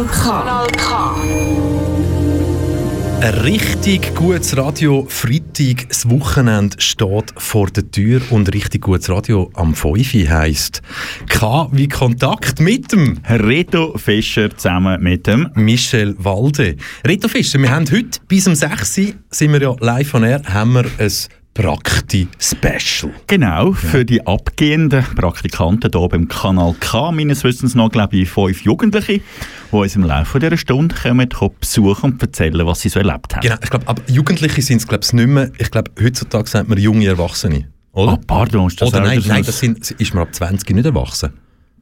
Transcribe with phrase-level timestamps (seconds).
[0.00, 0.30] Kanal K.
[0.30, 1.14] Kanal K.
[3.20, 9.50] Ein richtig gutes Radio, Freitag, das Wochenende steht vor der Tür und richtig gutes Radio
[9.52, 10.80] am 5 heisst
[11.28, 16.76] K wie Kontakt mit dem Reto Fischer zusammen mit dem Michel Walde.
[17.06, 20.40] Reto Fischer, wir haben heute bis um 6 Uhr, sind wir ja live von air,
[20.46, 21.12] haben wir ein
[21.54, 23.12] Prakti-Special.
[23.26, 28.62] Genau, für die abgehenden Praktikanten hier beim Kanal K, meines Wissens noch, glaube ich, fünf
[28.62, 29.20] Jugendliche,
[29.72, 33.34] die uns im Laufe dieser Stunde kommen, kommen besuchen und erzählen, was sie so erlebt
[33.34, 33.42] haben.
[33.42, 35.50] Genau, ich glaube, aber Jugendliche sind es, glaube ich, nicht mehr.
[35.58, 37.68] Ich glaube, heutzutage sagt man junge Erwachsene.
[37.92, 38.12] Oder?
[38.12, 41.32] Ah, pardon, ist das Oder nein, nein, das sind, ist man ab 20 nicht erwachsen.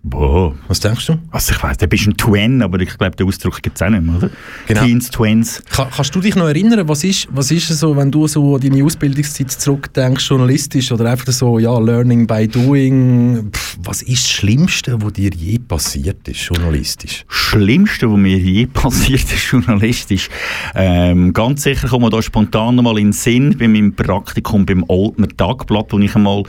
[0.03, 0.55] Boah.
[0.69, 1.19] Was denkst du?
[1.31, 3.91] Also ich weiss, du bist ein Twin, aber ich glaube, den Ausdruck gibt es auch
[3.91, 4.31] nicht mehr, oder?
[4.67, 4.85] Genau.
[4.85, 5.63] Teens, Twins.
[5.71, 8.55] Ka kannst du dich noch erinnern, was ist, was ist es so, wenn du so
[8.55, 14.25] an deine Ausbildungszeit zurückdenkst, journalistisch oder einfach so, ja, Learning by Doing, pff, was ist
[14.25, 17.25] das Schlimmste, was dir je passiert ist, journalistisch?
[17.29, 20.29] Schlimmste, was mir je passiert ist, journalistisch.
[20.77, 24.85] Ähm, ganz sicher kommt mir da spontan mal in den Sinn bei meinem Praktikum beim
[24.87, 26.45] Oldner Tagblatt, wo ich einmal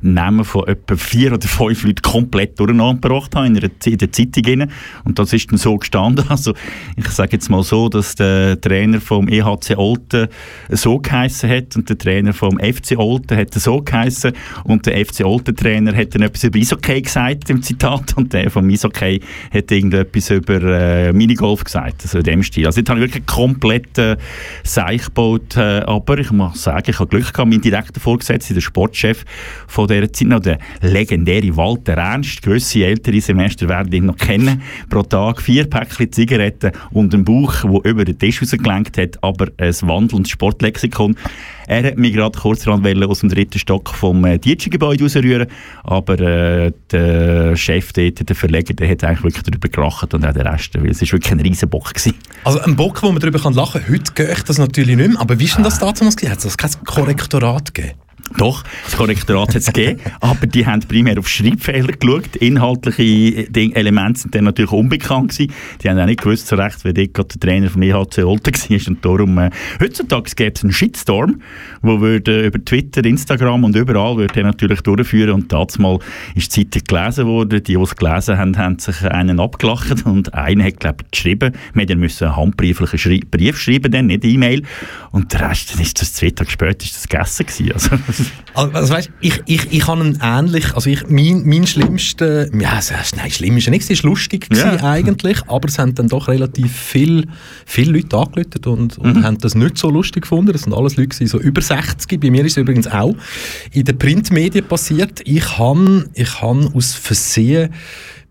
[0.00, 4.12] Namen von etwa vier oder fünf Leuten komplett durcheinander gebracht habe in, einer, in der
[4.12, 4.44] Zeitung.
[4.46, 4.70] rein.
[5.04, 6.24] Und das ist dann so gestanden.
[6.34, 6.54] Also,
[6.96, 10.28] ich sage jetzt mal so, dass der Trainer vom EHC Olten
[10.68, 14.32] so geheissen hat und der Trainer vom FC Olten hat so geheissen
[14.64, 18.50] und der FC Olten Trainer hat dann etwas über Eishockey gesagt im Zitat und der
[18.50, 19.20] vom Eishockey
[19.52, 22.66] hat irgendetwas über äh, Minigolf gesagt, also in dem Stil.
[22.66, 24.16] Also jetzt habe ich wirklich komplett äh,
[24.62, 28.60] Seich gebaut, äh, aber ich muss sagen, ich habe Glück gehabt, mein direkter Vorgesetzter, der
[28.60, 29.24] Sportchef
[29.66, 34.62] von dieser Zeit noch, der legendäre Walter Ernst, gewisse ältere Semester werden ihn noch kennen,
[34.88, 39.48] pro Tag vier Päckchen Zigaretten und ein Buch, der über den Tisch rausgelenkt hat, aber
[39.58, 41.16] ein wandelndes Sportlexikon.
[41.66, 45.46] Er hat mich gerade kurz wollen, aus dem dritten Stock vom äh, Dietschi-Gebäude rausrühren,
[45.82, 50.32] aber äh, der Chef dort, der Verleger, der hat eigentlich wirklich darüber gelacht und auch
[50.32, 52.14] der Rest, weil es ist wirklich ein Riesenbock gewesen.
[52.44, 55.08] Also ein Bock, wo man darüber kann lachen kann, heute gehe ich das natürlich nicht
[55.08, 56.30] mehr, aber wie ist denn das damals gewesen?
[56.30, 58.03] Hat es kein Korrektorat gegeben?
[58.36, 62.34] Doch, das Korrektorat hat es gegeben, aber die haben primär auf Schreibfehler geschaut.
[62.36, 65.52] Inhaltliche Ding, Elemente sind dann natürlich unbekannt gewesen.
[65.80, 68.88] Die haben auch nicht gewusst so recht, wer dort der Trainer vom EHC Olten war.
[68.88, 69.50] Und darum, äh,
[69.80, 71.42] heutzutage gäbe es einen Shitstorm,
[71.80, 75.30] wo würde über Twitter, Instagram und überall würde er natürlich durchführen.
[75.30, 76.00] Und damals mal
[76.34, 77.62] ist die Zeitung gelesen worden.
[77.62, 81.52] Die, die es gelesen haben, haben sich einen abgelacht und einer hat, glaube ich, geschrieben.
[81.72, 84.62] Wir müssen einen handbrieflichen Schrei Brief schreiben, dann, nicht E-Mail.
[85.12, 87.72] Und der Rest, dann ist das zwei Tage später ist das gegessen gewesen.
[87.72, 88.23] Also,
[88.54, 92.78] Also, also weißt, ich, ich, ich habe einen ähnlich, also ich, mein, mein schlimmster, ja,
[92.78, 94.90] es nein, schlimm ist ja nichts, es war lustig gewesen Ja.
[94.90, 97.26] eigentlich, aber es haben dann doch relativ viel,
[97.66, 100.52] viele Leute angerufen und, und haben das nicht so lustig gefunden.
[100.52, 103.14] Das sind alles Leute gewesen, so über 60, bei mir ist es übrigens auch
[103.72, 105.20] in den Printmedien passiert.
[105.24, 107.72] Ich habe ich han aus Versehen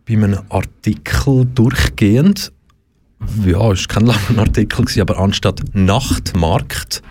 [0.07, 2.51] bei einem Artikel durchgehend
[3.45, 7.01] ja, es war kein langer Artikel, gewesen, aber anstatt Nachtmarkt,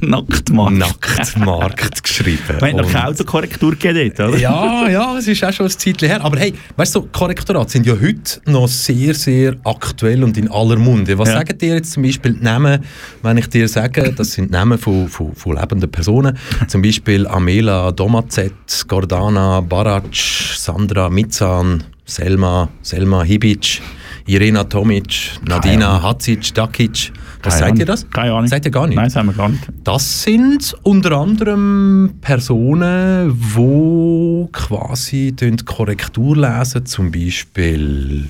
[0.00, 0.76] Nacktmarkt.
[0.78, 2.40] Nachtmarkt geschrieben.
[2.60, 4.36] Wir haben noch keine Autokorrektur gegeben oder?
[4.38, 6.24] ja, ja, es ist auch schon ein Zeitchen her.
[6.24, 10.76] Aber hey, weißt du, Korrektorate sind ja heute noch sehr, sehr aktuell und in aller
[10.76, 11.18] Munde.
[11.18, 11.34] Was Ja.
[11.38, 12.84] sagen dir jetzt zum Beispiel die Namen,
[13.22, 16.36] wenn ich dir sage, das sind Namen von, von, von lebenden Personen,
[16.68, 18.52] zum Beispiel Amela Domazet,
[18.86, 23.80] Gordana Barac, Sandra Mitzan, Selma, Selma Hibic,
[24.28, 27.12] Irena Tomic, Nadina Hadzic, Dakic.
[27.42, 27.80] Was Keine Ahnung.
[27.80, 28.10] ihr das?
[28.10, 28.46] Keine Ahnung.
[28.48, 28.96] Sagt ihr gar nicht?
[28.96, 29.62] Nein, haben wir gar nicht.
[29.84, 35.34] Das sind unter anderem Personen, die quasi
[35.64, 38.28] Korrektur lesen, zum Beispiel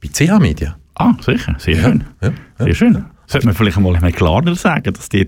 [0.00, 0.76] bei CH Media.
[0.94, 1.56] Ah, sicher.
[1.58, 2.04] Sehr schön.
[2.20, 2.64] Ja, ja.
[2.66, 3.04] Sehr schön.
[3.30, 5.24] Sollte man vielleicht einmal mehr klarer sagen, dass äh,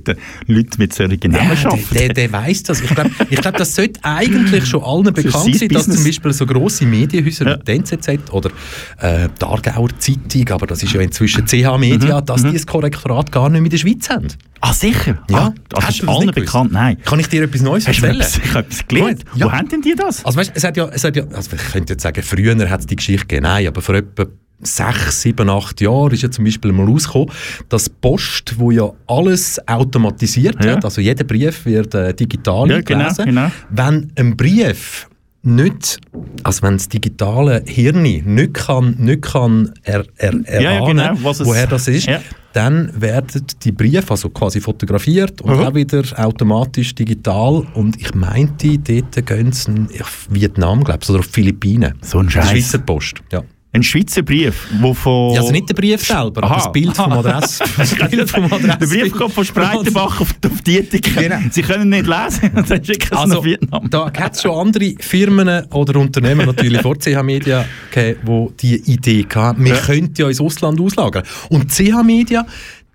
[0.46, 1.94] Leute mit solchen Namen Ja, der, arbeiten.
[1.94, 2.80] der, der weiss das.
[2.80, 6.44] Ich glaube, ich glaub, das sollte eigentlich schon allen bekannt sein dass zum Beispiel so
[6.46, 7.58] grosse Medienhäuser Ja.
[7.58, 8.50] wie die NZZ oder
[8.98, 12.66] äh, die Aargauer Zeitung, aber das ist ja inzwischen CH Media, Mhm, dass die das
[12.66, 14.26] Korrektorat gar nicht mehr in der Schweiz haben.
[14.60, 15.18] Ah, sicher?
[15.30, 15.38] Ja.
[15.38, 16.72] Ah, das Hast ist allen bekannt.
[16.72, 16.96] Nein.
[17.04, 18.20] Kann ich dir etwas Neues Hast du erzählen?
[18.20, 19.24] etwas, ich habe etwas gelernt?
[19.34, 19.46] Ja.
[19.46, 20.24] Wo haben denn die das?
[20.24, 22.80] Also weißt, es hat ja, es hat ja, also ich könnte jetzt sagen, früher hat
[22.80, 24.26] es die Geschichte gegeben, nein, aber vor etwa
[24.62, 27.30] sechs, sieben, acht Jahren ist ja zum Beispiel mal rausgekommen,
[27.68, 30.72] dass die Post, wo ja alles automatisiert Ja.
[30.72, 33.50] hat, also jeder Brief wird äh, digital Ja, genau, gelesen, genau.
[33.70, 35.08] wenn ein Brief
[35.44, 35.98] nicht,
[36.44, 41.66] also wenn das digitale Hirn nicht kann, nicht kann er, er, erahnen, ja, genau, woher
[41.66, 42.08] das ist,
[42.52, 45.64] dann werden die Briefe also quasi fotografiert und Mhm.
[45.64, 47.66] auch wieder automatisch digital.
[47.74, 51.94] Und ich meinte, dort gehen sie auf Vietnam, glaube ich, oder auf Philippinen.
[52.02, 52.50] So ein Die Scheiß.
[52.50, 53.42] Schweizer Post, ja.
[53.74, 55.32] Ein Schweizer Brief, wo von...
[55.34, 57.58] Ja, also nicht der Brief selber, aber das Bild vom Adress.
[57.78, 61.14] Das Bild vom Adress Der Brief kommt von Spreitenbach auf, auf Dietik.
[61.16, 61.38] Genau.
[61.50, 63.88] Sie können nicht lesen, dann schicken Sie Also, nach Vietnam.
[63.88, 68.92] da hat es schon andere Firmen oder Unternehmen natürlich vor CH Media gegeben, die die
[68.92, 69.80] Idee hatten, wir Ja.
[69.80, 71.22] könnten ja ins Ausland auslagern.
[71.48, 72.46] Und CH Media,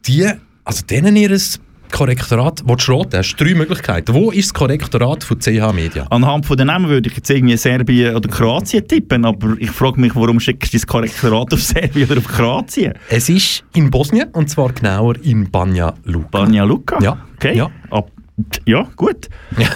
[0.05, 0.27] die,
[0.63, 1.59] also denen ihres
[1.91, 4.13] Korrektorat, willst du raten, hast drei Möglichkeiten.
[4.13, 6.05] Wo ist das Korrektorat von CH Media?
[6.09, 9.99] Anhand von den Namen würde ich jetzt irgendwie Serbien oder Kroatien tippen, aber ich frage
[9.99, 12.93] mich, warum schickst du das Korrektorat auf Serbien oder auf Kroatien?
[13.09, 16.27] Es ist in Bosnien, und zwar genauer in Banja Luka.
[16.31, 16.99] Banja Luka?
[17.01, 17.17] Ja.
[17.35, 17.55] Okay.
[17.55, 17.69] Ja.
[17.89, 18.11] Ab,
[18.65, 19.29] ja, gut.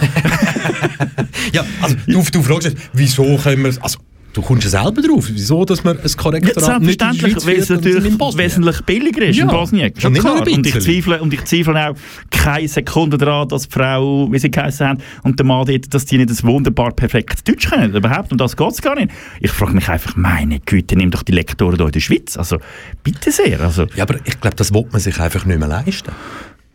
[1.52, 3.98] Ja, also du, du fragst jetzt, wieso können wir es, also
[4.32, 7.56] du kommst ja selber drauf, wieso, dass man ein Ja, Korrektorat nicht in Schweiz weil
[7.56, 9.44] es natürlich wesentlich billiger ist Ja.
[9.44, 9.92] in Bosnien.
[9.98, 10.46] Schon Und klar.
[10.46, 11.94] ein Und ich, zweifle, und ich zweifle auch
[12.30, 16.04] keine Sekunde daran, dass die Frau, wie sie geheißen haben, und der Mann dort, dass
[16.06, 17.94] die nicht das wunderbar perfekt Deutsch können.
[17.94, 19.10] Überhaupt, um das geht es gar nicht.
[19.40, 22.36] Ich frage mich einfach, meine Güte, nimm doch die Lektoren hier in der Schweiz.
[22.36, 22.58] Also,
[23.04, 23.60] bitte sehr.
[23.60, 26.12] Also, Ja, aber ich glaube, das will man sich einfach nicht mehr leisten.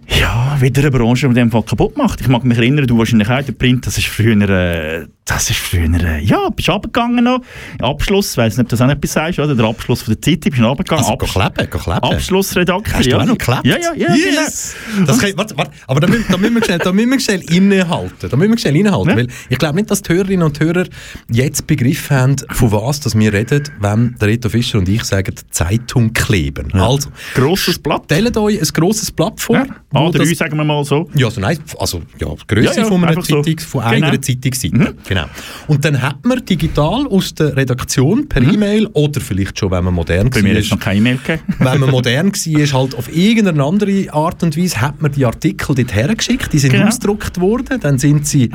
[0.09, 2.21] Ja, wieder eine Branche, die dem Fall kaputt macht.
[2.21, 5.59] Ich mag mich erinnern, du wahrscheinlich auch, der Print, das ist früher, äh, das ist
[5.59, 7.42] früher, äh, ja, bist runtergegangen noch.
[7.81, 9.54] Abschluss, weiss nicht, ob du das auch etwas sagst, oder?
[9.54, 11.04] Der Abschluss von der Zeitung, bist du runtergegangen.
[11.04, 11.27] Also, Ab geh
[11.59, 12.00] kleben, kleben.
[12.04, 12.94] Abschlussredakteur.
[12.98, 13.18] Hast du ja.
[13.19, 13.65] auch noch geklebt?
[13.65, 14.75] Ja, ja, ja, yes.
[14.95, 15.07] genau.
[15.07, 17.42] Das kann, warte, warte, aber da müssen, da müssen wir schnell, da müssen wir schnell
[17.54, 18.30] innehalten.
[18.30, 19.18] Da müssen wir schnell innehalten, Ja.
[19.18, 20.86] weil ich glaube nicht, dass die Hörerinnen und Hörer
[21.30, 25.36] jetzt begriffen haben, von was dass wir reden, wenn der Reto Fischer und ich sagen,
[25.51, 26.74] Zeitung kleben.
[26.74, 28.04] Also, Grosses Blatt.
[28.06, 29.57] stellt euch ein grosses Blatt vor.
[29.57, 29.65] Ja.
[29.99, 31.09] Wo A3, das- sagen wir mal so.
[31.15, 33.44] Ja, also nein, also ja, die Größe Ja, ja, von, einer einfach so.
[33.44, 34.07] Von Genau.
[34.07, 34.95] einer Zeitungsseite.
[35.07, 35.25] Genau.
[35.67, 39.94] Und dann hat man digital aus der Redaktion per E-Mail oder vielleicht schon, wenn man
[39.94, 40.29] modern Mhm.
[40.31, 41.19] Bei mir war, ist noch keine E-Mail
[41.59, 45.75] wenn man modern war, halt auf irgendeine andere Art und Weise hat man die Artikel
[45.75, 46.88] dort hergeschickt, die sind Genau.
[46.88, 48.49] ausgedruckt worden, dann sind sie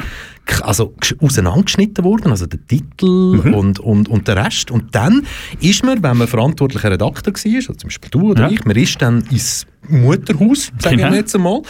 [0.63, 3.55] also gesch- auseinandergeschnitten worden, also der Titel Mhm.
[3.55, 4.71] und, und, und der Rest.
[4.71, 5.25] Und dann
[5.61, 8.51] ist man, wenn man verantwortlicher Redakteur war, also zum Beispiel du oder Ja.
[8.51, 11.11] ich, man ist dann ins Mutterhaus, sagen Genau.
[11.11, 11.63] wir jetzt einmal.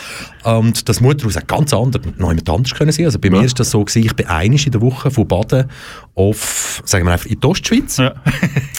[0.45, 3.07] Und das Mutterhaus hat ganz anders, noch jemand anders können sein.
[3.07, 5.67] Also bei mir ist das so gewesen, ich bin einig in der Woche von Baden
[6.15, 8.13] auf, sagen wir einfach, in die Ostschweiz Ja.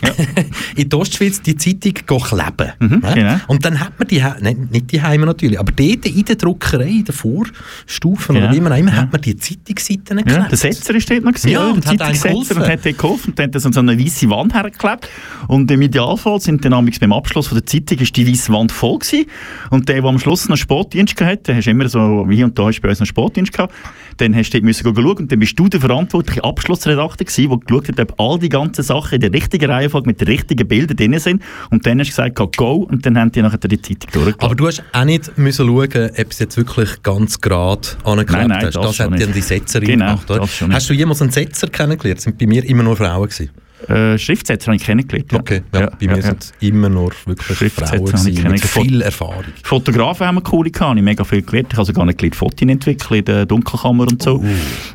[0.75, 2.71] in der Ostschweiz die Zeitung kleben.
[2.79, 3.13] Mhm, Ja?
[3.13, 3.35] genau.
[3.47, 6.87] Und dann hat man die, nein, nicht die Heime natürlich, aber dort in der Druckerei,
[6.89, 8.97] in der Vorstufen Genau, oder wie man immer, ja.
[8.97, 10.51] hat man die Zeitungsseiten Ja, geklebt.
[10.51, 12.57] der Setzer ist dort noch gewesen, Ja, und der hat Zeitungssetzer geholfen.
[12.57, 15.09] und hat geholfen und dann hat er so so eine weiße Wand hergeklebt
[15.47, 18.99] und im Idealfall sind dann beim Abschluss von der Zeitung ist die weiße Wand voll
[18.99, 19.25] gewesen
[19.71, 22.65] und der, der am Schluss noch Sportdienst gehabt hat, hast immer so, wie und da
[22.65, 23.73] hast du bei uns noch Sportdienst gehabt,
[24.17, 27.57] dann hast du dort müssen schauen und dann bist du der verantwortliche Abschlussredakteur gewesen, der
[27.59, 30.97] geschaut hat, ob all die ganzen Sachen in der richtigen Reihenfolge mit den richtigen Bildern
[30.97, 34.09] drin sind und dann hast du gesagt, go und dann haben die nachher die Zeitung
[34.11, 34.41] durchgelassen.
[34.41, 38.47] Aber du hast auch nicht müssen schauen, ob es jetzt wirklich ganz gerade angeklebt Nein,
[38.49, 38.75] nein, hast.
[38.75, 40.51] das Das, hat dann die Setzerin Genau, gemacht.
[40.71, 42.17] Hast du jemals einen Setzer kennengelernt?
[42.17, 43.49] Das sind bei mir immer nur Frauen gewesen.
[43.89, 45.31] Äh, Schriftsetzer habe ich kennengelernt.
[45.31, 45.39] ja.
[45.39, 49.43] Okay, ja, bei mir sind es immer nur wirklich Frauen gewesen, mit viel Erfahrung.
[49.63, 51.69] Fotografen haben wir coole gehabt, habe ich mega viel gelernt.
[51.71, 54.43] Ich habe sogar nicht gelernt, Fotos entwickeln in der Dunkelkammer und so.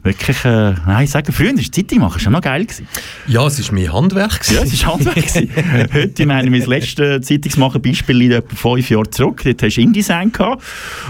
[0.03, 2.65] Wirklich, äh, nein, ich sage, früher war Zeitung machen schon noch geil.
[2.65, 2.87] Gewesen.
[3.27, 4.41] Ja, es war mein Handwerk.
[4.51, 5.17] Ja, es war Handwerk.
[5.17, 5.51] gewesen.
[5.93, 9.43] Heute, ich meine, mein letztes Zeitungsmachen-Beispiel liegt etwa fünf Jahre zurück.
[9.45, 10.63] Dort hast du InDesign gehabt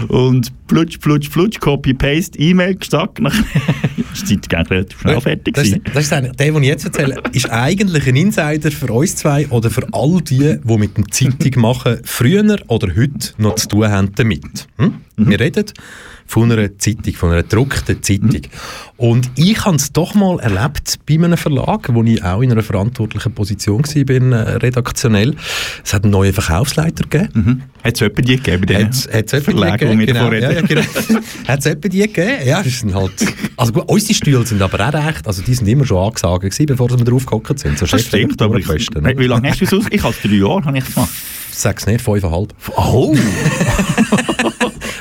[0.07, 3.19] und flutsch, flutsch, flutsch, Copy-Paste, E-Mail gestackt.
[3.19, 3.43] Nachher
[4.13, 5.81] ist die Zeitung eigentlich relativ schnell fertig Das, gewesen.
[5.85, 9.15] ist- das ist eigentlich, der, den ich jetzt erzähle, ist eigentlich ein Insider für uns
[9.15, 13.67] zwei oder für all die, die mit dem Zeitung machen, früher oder heute noch zu
[13.67, 14.67] tun haben damit.
[14.77, 14.95] Hm?
[15.17, 15.29] Mhm.
[15.29, 15.65] Wir reden
[16.29, 18.41] von einer Zeitung, von einer gedruckten Zeitung.
[18.97, 22.61] Und ich habe es doch mal erlebt bei einem Verlag, wo ich auch in einer
[22.61, 25.35] verantwortlichen Position war, äh, redaktionell.
[25.83, 27.31] Es hat einen neuen Verkaufsleiter gegeben.
[27.33, 27.61] Mhm.
[27.83, 30.05] Hat es jemanden gegeben die Verlagen, die gegeben?
[30.05, 30.81] Genau, ja, ja, genau.
[31.47, 32.45] Hat es die gegeben?
[32.45, 33.13] Ja, das sind halt...
[33.57, 36.67] Also gut, unsere Stühle sind aber auch recht, also die sind immer schon angesagt gewesen,
[36.67, 37.79] bevor wir drauf gehockt sind.
[37.79, 39.25] So Das stimmt, aber ich, wie ne?
[39.25, 39.85] lange hast du es aus?
[39.89, 41.09] Ich habe drei Jahre habe ich es gemacht.
[41.51, 42.53] Sag's nicht, fünfeinhalb.
[42.77, 43.15] Oh!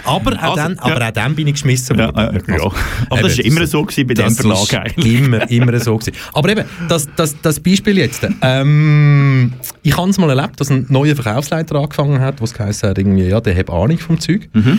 [0.08, 0.82] Aber auch, Also, dann, ja.
[0.82, 2.36] aber auch dann bin ich geschmissen Ja, worden.
[2.36, 2.54] äh, ja.
[2.54, 2.72] Also,
[3.10, 5.20] Aber das eben, war immer so gewesen bei diesem das Verlag eigentlich.
[5.20, 6.16] Immer, immer so gewesen.
[6.32, 8.26] Aber eben, das, das, das Beispiel jetzt.
[8.42, 12.98] Ähm, ich habe es mal erlebt, dass ein neuer Verkaufsleiter angefangen hat, was geheißen hat,
[12.98, 14.48] irgendwie, ja, der hat Ahnung vom Zeug.
[14.52, 14.78] Mhm.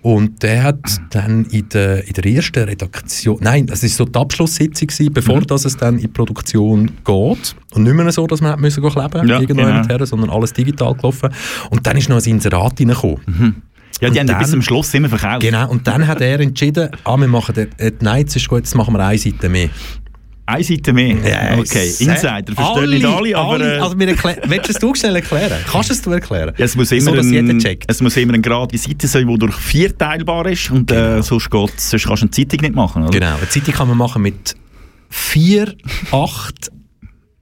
[0.00, 0.78] Und der hat
[1.10, 5.38] dann in der, in der ersten Redaktion, nein, das ist so die Abschlusssitzung gewesen, bevor
[5.40, 5.46] Mhm.
[5.48, 7.56] das es dann in die Produktion geht.
[7.74, 9.86] Und nicht mehr so, dass man hat müssen kleben Ja, irgendwo genau.
[9.88, 11.30] her, sondern alles digital gelaufen.
[11.70, 13.62] Und dann ist noch ein Inserat reingekommen.
[14.00, 15.40] Ja, die Und haben ja bis dann- zum Schluss immer verkauft.
[15.40, 18.58] Genau, und dann hat er entschieden, ah, wir machen den, äh, nein, jetzt ist gut,
[18.58, 19.68] jetzt machen wir eine Seite mehr.
[20.46, 21.16] Eine Seite mehr.
[21.58, 22.00] okay, Yes.
[22.00, 23.60] Insider, verstehen nicht alle, aber...
[23.60, 25.58] Äh, also wir Willst du es schnell erklären?
[25.70, 26.54] Kannst du es du erklären?
[26.56, 27.84] ja, es muss immer so, dass ein, checkt.
[27.86, 31.50] es muss immer eine gerade Seite sein, die durch vier teilbar ist und äh, sonst,
[31.50, 33.02] geht, sonst kannst du eine Zeitung nicht machen.
[33.02, 33.10] Oder?
[33.10, 34.54] Genau, eine Zeitung kann man machen mit
[35.10, 35.74] vier,
[36.12, 36.70] acht,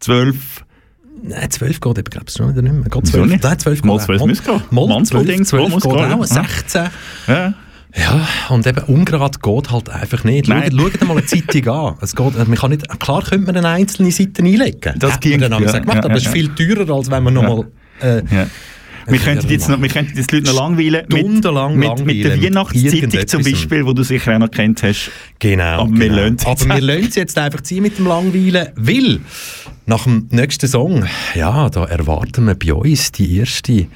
[0.00, 0.64] Zwölf,
[1.22, 2.84] Nein, 12 geht eben, glaube ich, schon wieder nicht mehr.
[2.84, 3.44] Geht Wieso 12, nicht?
[3.44, 4.26] Nein, 12 Mal geht 12 auch.
[4.26, 4.62] muss gehen.
[4.70, 6.36] Mal Mansfeld-Ding, 12, 12 muss geht auch.
[6.36, 6.42] ja.
[6.44, 6.86] 16.
[7.26, 7.54] Ja.
[7.98, 10.48] Ja, und eben Ungrad geht halt einfach nicht.
[10.48, 10.70] Nein.
[10.70, 11.94] Schaut, schaut mal eine Zeitung an.
[12.02, 14.98] Es geht, man kann nicht, klar könnte man eine einzelne Seite einlegen.
[14.98, 16.32] Das ging, ja, gemacht, ja, aber das ist ja.
[16.32, 17.66] viel teurer, als wenn man nochmal...
[18.00, 18.22] Äh.
[19.08, 22.24] Wir könnten jetzt noch, wir könnten jetzt die Leute noch langweilen mit, Stundenlang mit, mit
[22.24, 23.42] der mit Weihnachtszeitung zum.
[23.42, 25.10] Beispiel, wo du sicher auch noch kennt hast.
[25.38, 25.82] Genau.
[25.82, 26.22] Aber wir genau.
[26.22, 29.20] lassen es jetzt wir es jetzt einfach ziehen mit dem Langweilen, weil
[29.86, 33.86] nach dem nächsten Song, ja, da erwarten wir bei uns die erste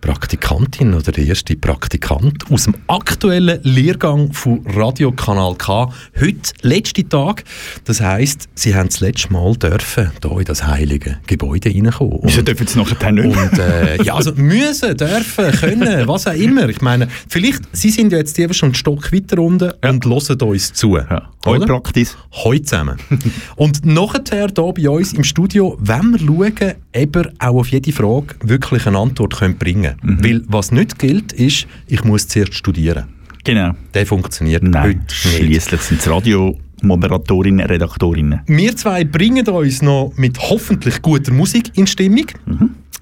[0.00, 5.92] Praktikantin oder der erste Praktikant aus dem aktuellen Lehrgang von Radio Kanal K.
[6.20, 7.44] Heute, letzte Tag.
[7.84, 12.20] Das heisst, sie haben das letzte Mal dürfen hier in das heilige Gebäude reinkommen.
[12.22, 13.50] Wieso dürfen sie nachher nicht mehr?
[13.50, 16.68] und äh, ja, also müssen, dürfen, können, was auch immer.
[16.68, 20.72] Ich meine, vielleicht, Sie sind ja jetzt schon einen Stock weiter unten und hören uns
[20.72, 20.96] zu.
[20.96, 21.30] Ja.
[21.44, 21.66] Heute Oder?
[21.66, 22.16] Praktis.
[22.32, 22.98] Heute zusammen.
[23.56, 28.34] und nachher hier bei uns im Studio, wenn wir schauen, eben auch auf jede Frage
[28.42, 30.24] wirklich eine Antwort können bringen können.
[30.24, 33.04] Weil was nicht gilt, ist, ich muss zuerst studieren.
[33.44, 33.72] Genau.
[33.94, 35.12] Der funktioniert Nein, heute nicht.
[35.12, 38.40] schließlich sind es Radiomoderatorinnen, Redaktorinnen.
[38.46, 42.26] Wir zwei bringen uns noch mit hoffentlich guter Musik in Stimmung.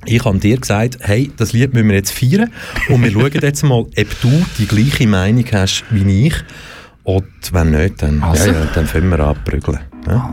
[0.05, 2.51] Ich habe dir gesagt, hey, das Lied müssen wir jetzt feiern.
[2.89, 6.35] Und wir schauen jetzt mal, ob du die gleiche Meinung hast wie ich.
[7.03, 8.51] Und wenn nicht, dann, Also.
[8.51, 9.81] ja, ja, dann fangen wir an prügeln.
[10.07, 10.33] Ja?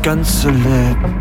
[0.00, 1.19] Das ganze Leben.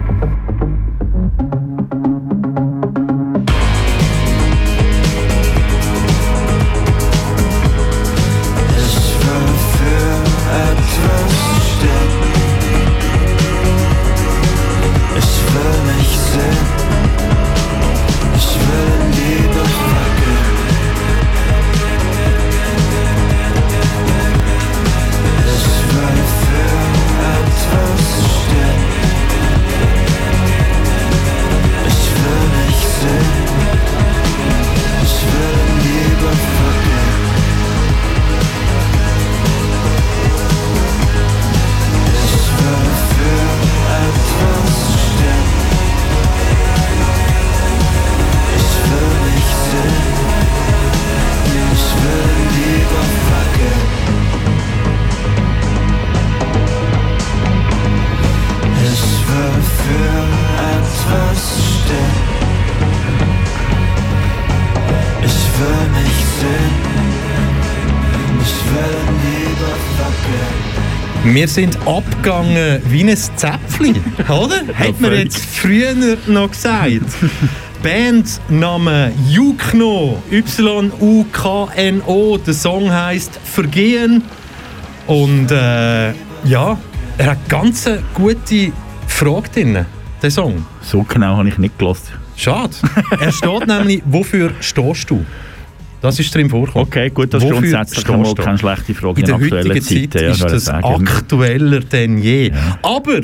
[71.39, 73.93] Wir sind abgegangen wie ein Zäpfli,
[74.27, 74.58] oder?
[74.77, 75.96] Hat man jetzt früher
[76.27, 77.00] noch gesagt.
[77.81, 80.98] Bandname Jukno, Y-U-K-N-O.
[82.39, 84.22] Der Song heißt Vergehen.
[85.08, 86.10] Und äh,
[86.43, 86.77] ja,
[87.17, 88.74] er hat ganz eine gute
[89.08, 89.86] Frage drin,
[90.22, 90.65] der Song.
[90.81, 92.15] So genau habe ich nicht gelassen.
[92.36, 92.75] Schade.
[93.17, 95.24] Er steht nämlich, wofür stehst du?
[96.01, 96.88] Das ist drin vorgekommen.
[96.88, 100.44] Okay, gut, das ist grundsätzlich mal keine schlechte Frage In der heutigen Zeit ja, ist
[100.44, 101.08] das sagen.
[101.08, 102.51] aktueller denn je.
[102.82, 103.20] Aber,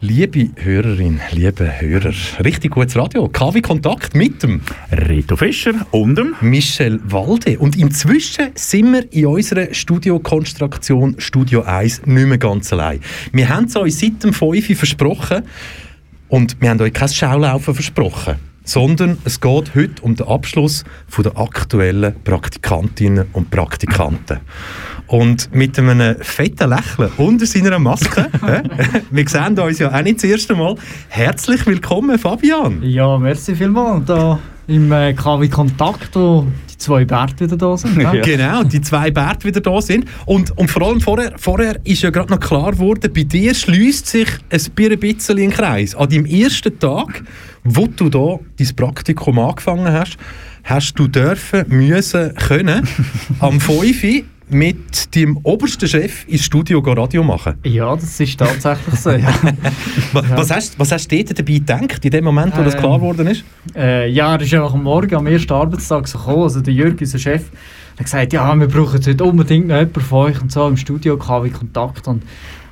[0.00, 3.28] liebe Hörerin, liebe Hörer, richtig gutes Radio.
[3.28, 7.58] KW Kontakt mit dem Rito Fischer und dem Michel Walde.
[7.58, 13.00] Und inzwischen sind wir in unserer Studiokonstruktion Studio 1 nicht mehr ganz allein.
[13.32, 15.42] Wir haben es euch seit dem 5 Uhr versprochen
[16.28, 21.24] und wir haben euch kein Schaulaufen versprochen, sondern es geht heute um den Abschluss von
[21.24, 24.40] der aktuellen Praktikantinnen und Praktikanten.
[25.06, 28.28] Und mit einem fetten Lächeln unter seiner Maske,
[29.10, 30.74] wir sehen uns ja auch nicht das erste Mal,
[31.08, 32.82] herzlich willkommen Fabian.
[32.82, 34.04] Ja, merci vielmals.
[34.06, 36.46] Da im äh, KW Kontakt, wo
[36.86, 38.00] zwei Bärte wieder da sind.
[38.00, 38.12] Ja.
[38.22, 40.06] Genau, die zwei Bärte wieder da sind.
[40.24, 44.06] Und, und vor allem vorher, vorher ist ja gerade noch klar geworden, bei dir schließt
[44.06, 45.94] sich ein bisschen ein Kreis.
[45.94, 47.22] An deinem ersten Tag,
[47.64, 50.16] wo du da dein Praktikum angefangen hast,
[50.64, 52.88] hast du dürfen, müssen, können
[53.40, 57.54] am 5 Uhr mit deinem obersten Chef ins Studio Radio machen.
[57.64, 59.10] ja, das ist tatsächlich so.
[59.10, 59.34] Ja,
[60.12, 62.80] Was, was, hast, was hast du dort dabei gedacht, in dem Moment, wo das Ähm,
[62.80, 63.44] klar geworden ist?
[63.74, 66.42] äh, ja er ist einfach am Morgen, am ersten Arbeitstag so gekommen.
[66.44, 67.42] Also der Jürg, unser Chef,
[67.98, 71.16] hat gesagt, ja, wir brauchen heute unbedingt noch jemanden von euch und so im Studio,
[71.16, 72.06] KW Kontakt.
[72.06, 72.22] Und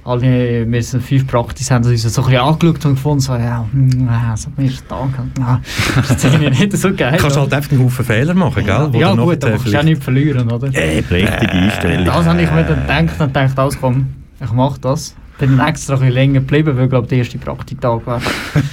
[0.04, 3.66] alle, wir sind fünf Praktis, haben uns so ein bisschen angeschaut und gefunden, so, ja,
[3.72, 5.60] hm, äh, so am ersten Tag, ja,
[5.96, 7.12] das ist irgendwie nicht so geil.
[7.12, 8.88] Du kannst halt einfach einen Haufen Fehler machen, gell?
[8.92, 10.68] wo ja du gut, aber kannst du auch nicht verlieren, oder?
[10.68, 12.04] Richtige Einstellung.
[12.04, 14.06] Das habe ich mir dann gedacht und gedacht, alles komm,
[14.42, 15.14] ich mache das.
[15.38, 18.20] Bin dann extra ein bisschen länger geblieben, weil glaube der erste Praktiktag war.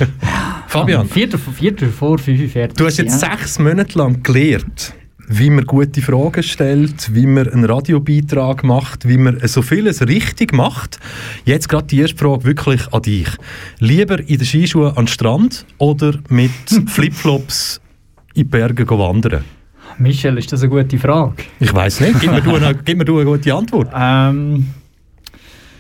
[0.68, 2.78] Fabian, Vierter, vierter vor fünf fertig.
[2.78, 3.32] Du hast jetzt ja.
[3.32, 4.94] sechs Monate lang gelernt,
[5.34, 10.54] wie man gute Fragen stellt, wie man einen Radiobeitrag macht, wie man so vieles richtig
[10.54, 11.00] macht.
[11.46, 13.30] Jetzt gerade die erste Frage wirklich an dich.
[13.80, 16.52] Lieber in den Skischuhen an den Strand oder mit
[16.88, 17.80] Flipflops
[18.34, 19.46] in die Berge wandern?
[19.98, 21.36] Michel, ist das eine gute Frage?
[21.60, 22.20] Ich weiß nicht.
[22.20, 23.90] Gib mir, du eine, gib mir du eine gute Antwort.
[23.96, 24.68] Ähm,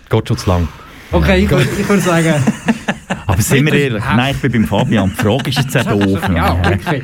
[0.10, 0.68] Geht schon zu lang.
[1.12, 2.42] okay, ich würde ich sagen,
[3.28, 4.04] Aber sind wir ehrlich?
[4.15, 5.10] Nein, ich bin beim Fabian.
[5.10, 6.19] Die Frage ist jetzt auch doof.
[6.36, 7.04] ja, wirklich.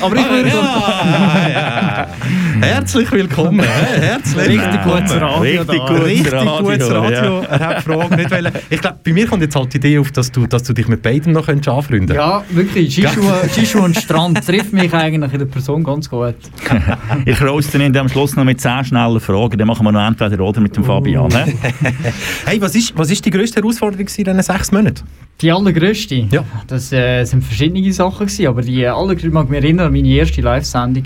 [0.00, 2.08] Aber ich würde Ja, ja.
[2.60, 3.60] Herzlich willkommen.
[3.60, 6.04] Herzlich Richtig gutes Radio Richtig gut.
[6.04, 7.40] Richtig Radio, gutes Radio.
[7.42, 8.52] Er hat die Frage nicht wollen.
[8.68, 10.88] Ich glaube, bei mir kommt jetzt halt die Idee auf, dass du, dass du dich
[10.88, 15.46] mit beidem noch könntest anfreunden Ja, wirklich, Skischuhe, und Strand trifft mich eigentlich in der
[15.46, 16.34] Person ganz gut.
[17.24, 19.56] Ich roste ihn am Schluss noch mit 10 schnellen Fragen.
[19.58, 21.30] Dann machen wir noch entweder oder mit dem Fabian.
[22.44, 25.04] Hey, was ist, was ist die grösste Herausforderung in diesen sechs Monaten?
[25.40, 26.26] Die allergrößte?
[26.30, 26.44] Ja.
[26.66, 30.08] Das äh, sind verschiedene Sachen gewesen, aber die allergrößte, ich mag mich erinnern an meine
[30.08, 31.04] erste Live-Sendung.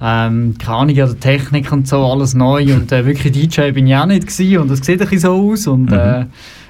[0.00, 3.86] Ähm, keine Ahnung, ja, der Technik und so, alles neu und äh, wirklich DJ bin
[3.86, 6.26] ich auch nicht gewesen und das sieht ein bisschen so aus und äh,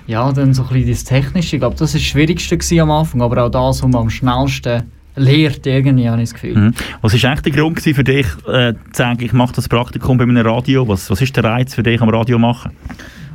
[0.06, 3.22] ja, dann so ein bisschen das Technische, ich glaube, das war das Schwierigste am Anfang,
[3.22, 4.82] aber auch das, was man am schnellsten
[5.16, 6.56] lernt, irgendwie, habe ich das Gefühl.
[6.56, 6.74] Mhm.
[7.00, 10.24] Was war eigentlich der Grund für dich, äh, zu sagen, ich mache das Praktikum bei
[10.24, 10.86] einem Radio?
[10.86, 12.72] Was, was ist der Reiz für dich am Radio machen?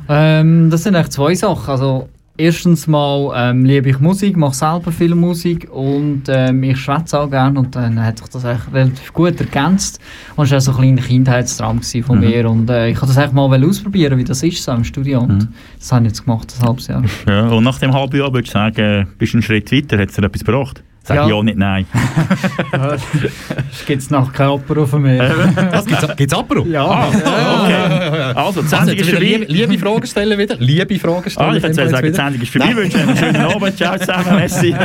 [0.08, 1.70] Ähm, das sind eigentlich zwei Sachen.
[1.70, 2.08] Also,
[2.40, 7.30] erstens mal ähm, liebe ich Musik, mache selber viel Musik und ähm, ich schwätze auch
[7.30, 10.00] gerne und dann hat sich das eigentlich relativ gut ergänzt.
[10.36, 12.24] Und es war auch so ein kleiner Kindheitstraum von Mhm.
[12.24, 15.20] mir und äh, ich wollte das eigentlich mal ausprobieren, wie das ist so im Studio
[15.20, 15.48] und
[15.78, 17.02] das habe ich jetzt gemacht, ein halbes Jahr.
[17.28, 19.98] Ja, und nach dem halben Jahr würdest du sagen, bist du einen Schritt weiter?
[19.98, 20.82] Hat es dir etwas gebracht?
[21.02, 21.42] Sag ja, Ja.
[21.42, 21.86] nicht nein.
[23.72, 25.18] Es gibt noch kein Apero von mir.
[25.72, 26.64] Was gibt's, gibt's Apero?
[26.66, 28.32] ja, Okay.
[28.34, 29.52] Also, die Also, Sendung ist wieder liebe, vorbei.
[29.54, 30.56] liebe Fragen stellen wieder.
[30.58, 31.50] Liebe Fragen stellen.
[31.50, 32.12] Ah, ich jetzt sagen, die.
[32.12, 32.68] Sendung ist vorbei.
[32.70, 33.76] Ich wünsche einen schönen Abend.
[33.76, 34.36] Ciao zusammen.
[34.36, 34.74] Messi.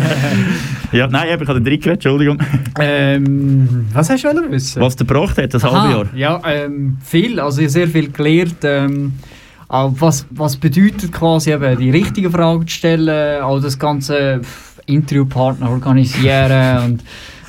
[0.92, 2.38] Ja, nein, ich habe den Trick geredet, Entschuldigung.
[2.80, 4.82] ähm, was hast du wollen wissen?
[4.82, 6.06] Was der gebracht hat, das halbe Jahr.
[6.16, 7.40] Ja, ähm, viel.
[7.42, 8.58] Also ich habe sehr viel gelernt.
[8.64, 9.14] Ähm,
[9.68, 14.75] auch was, was bedeutet quasi eben die richtigen Fragen zu stellen, auch das ganze pff,
[14.86, 17.04] Interviewpartner organisieren und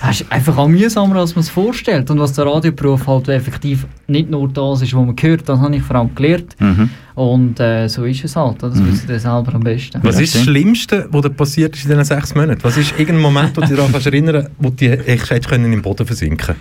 [0.09, 2.11] es ist einfach auch mühsamer, als man es vorstellt.
[2.11, 5.75] Und was der Radioberuf halt effektiv nicht nur das ist, was man hört, das habe
[5.75, 6.55] ich vor allem gelernt.
[6.61, 6.91] Mhm.
[7.15, 8.63] Und äh, so ist es halt.
[8.63, 8.89] Das Mhm.
[8.93, 9.99] wissen ihr selber am besten.
[10.03, 10.43] Was Ja, ist das.
[10.43, 12.63] Schlimmste, was dir passiert ist in diesen sechs Monaten?
[12.63, 15.81] Was ist irgendein Moment, wo du dich daran erinnern wo du echt hättest können im
[15.81, 16.57] Boden versinken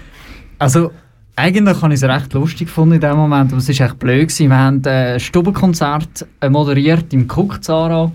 [0.57, 0.91] Also,
[1.35, 4.29] eigentlich habe ich es recht lustig gefunden in dem Moment, aber es war echt blöd.
[4.29, 4.49] Gewesen.
[4.49, 8.09] Wir haben äh, ein Stubenkonzert moderiert im Cook Zara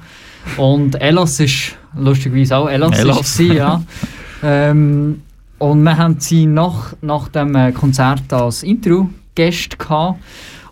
[0.57, 3.37] und Elas ist lustigerweise auch Elas, Elas.
[3.37, 3.83] Sie, ja.
[4.42, 5.22] ähm,
[5.59, 10.20] und wir haben sie nach, nach dem äh, Konzert als Interviewgäste gehabt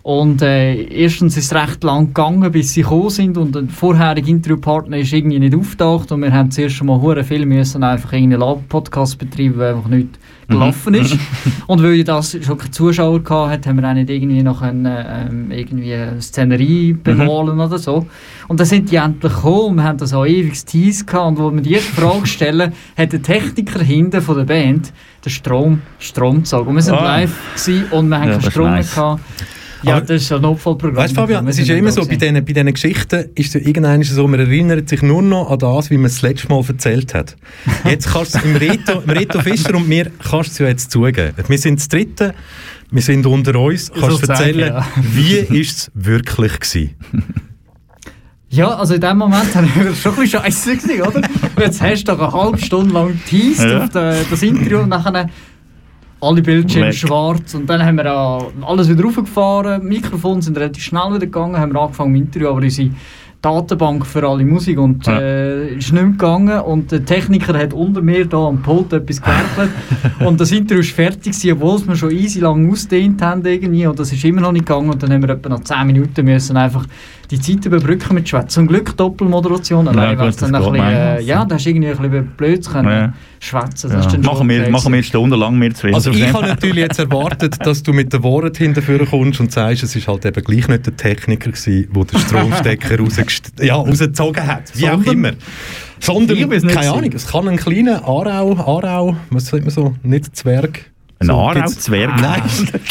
[0.01, 4.31] Und äh, erstens ist es recht lang gegangen, bis sie gekommen sind und der vorherige
[4.31, 8.13] Interviewpartner ist irgendwie nicht auftaucht und wir haben zuerst schon mal hure viel müssen einfach
[8.13, 10.17] irgendeinen Laber-Podcast betreiben, weil einfach nicht
[10.49, 11.17] gelaufen ist.
[11.67, 15.27] und weil das schon keine Zuschauer gehabt hat, haben wir auch nicht irgendwie noch eine,
[15.29, 18.05] ähm, irgendwie eine Szenerie bemalen oder so.
[18.47, 21.51] Und dann sind die endlich gekommen wir haben das auch ewig Tease gehabt und wo
[21.53, 24.91] wir die erste Frage stellen, hat der Techniker hinten von der Band
[25.23, 26.69] den Strom, Strom gezogen.
[26.69, 27.17] Und wir sind Ah.
[27.17, 28.95] live gewesen und wir haben Ja, keinen Strom mehr nice.
[28.95, 29.21] gehabt.
[29.83, 30.97] Ja, Aber- das ist ein Notfallprogramm.
[30.97, 33.65] Weißt du, Fabian, es ist ja immer so, bei diesen, bei diesen Geschichten ist es
[33.65, 36.63] irgendwann so, man erinnert sich nur noch an das, wie man es das letzte Mal
[36.67, 37.35] erzählt hat.
[37.85, 40.91] Jetzt kannst du es im Reto, im Reto Fischer und mir kannst es ja jetzt
[40.91, 41.33] zugeben.
[41.47, 42.33] Wir sind das Dritte,
[42.91, 44.85] wir sind unter uns, kannst du Sozusagen, erzählen, ja.
[45.13, 46.95] wie ist es wirklich gewesen?
[48.51, 51.21] Ja, also in dem Moment habe ich schon ein bisschen scheiße gewesen, oder?
[51.59, 53.83] Jetzt hast du doch eine halbe Stunde lang teased Ja.
[53.83, 55.29] auf das Interview und nachher
[56.21, 61.09] alle Bildschirme schwarz und dann haben wir äh, alles wieder raufgefahren, Mikrofone sind relativ schnell
[61.09, 62.89] wieder gegangen, haben wir angefangen mit Interview, aber unsere
[63.41, 65.17] Datenbank für alle Musik und Ja.
[65.17, 69.21] äh, ist nicht mehr gegangen und der Techniker hat unter mir da am Pult etwas
[69.21, 69.69] gewerkelt
[70.27, 73.97] und das Interview ist fertig gewesen, obwohl wir schon easy lang ausdehnt haben irgendwie und
[73.97, 76.57] das ist immer noch nicht gegangen und dann haben wir etwa noch 10 Minuten müssen
[76.57, 76.85] einfach
[77.31, 78.49] die Zeit überbrücken mit Schwätzen.
[78.49, 81.65] Zum Glück Doppelmoderation, allein gut, weil es dann das ein bisschen, äh, ja, da hast
[81.65, 83.13] du irgendwie ein bisschen blöd zu können Ja.
[83.39, 83.91] schwätzen.
[83.91, 84.19] Das ist Ja.
[84.19, 85.93] Machen, wir, machen wir stundenlang, wir zwei.
[85.93, 89.83] Also ich habe natürlich jetzt erwartet, dass du mit der Worten hinterführen kommst und sagst,
[89.83, 94.47] es ist halt eben gleich nicht der Techniker gewesen, der den Stromstecker rausgest- ja, rausgezogen
[94.47, 94.63] hat.
[94.75, 95.13] Wie auch Sondern?
[95.13, 95.31] immer.
[95.99, 96.91] Sondern, keine.
[96.93, 100.89] Ahnung, es kann ein kleiner Arau, Arau, was sagt man so, nicht Zwerg.
[101.21, 102.21] Ein so, Arau, gibt's- Zwerg?
[102.21, 102.41] Nein,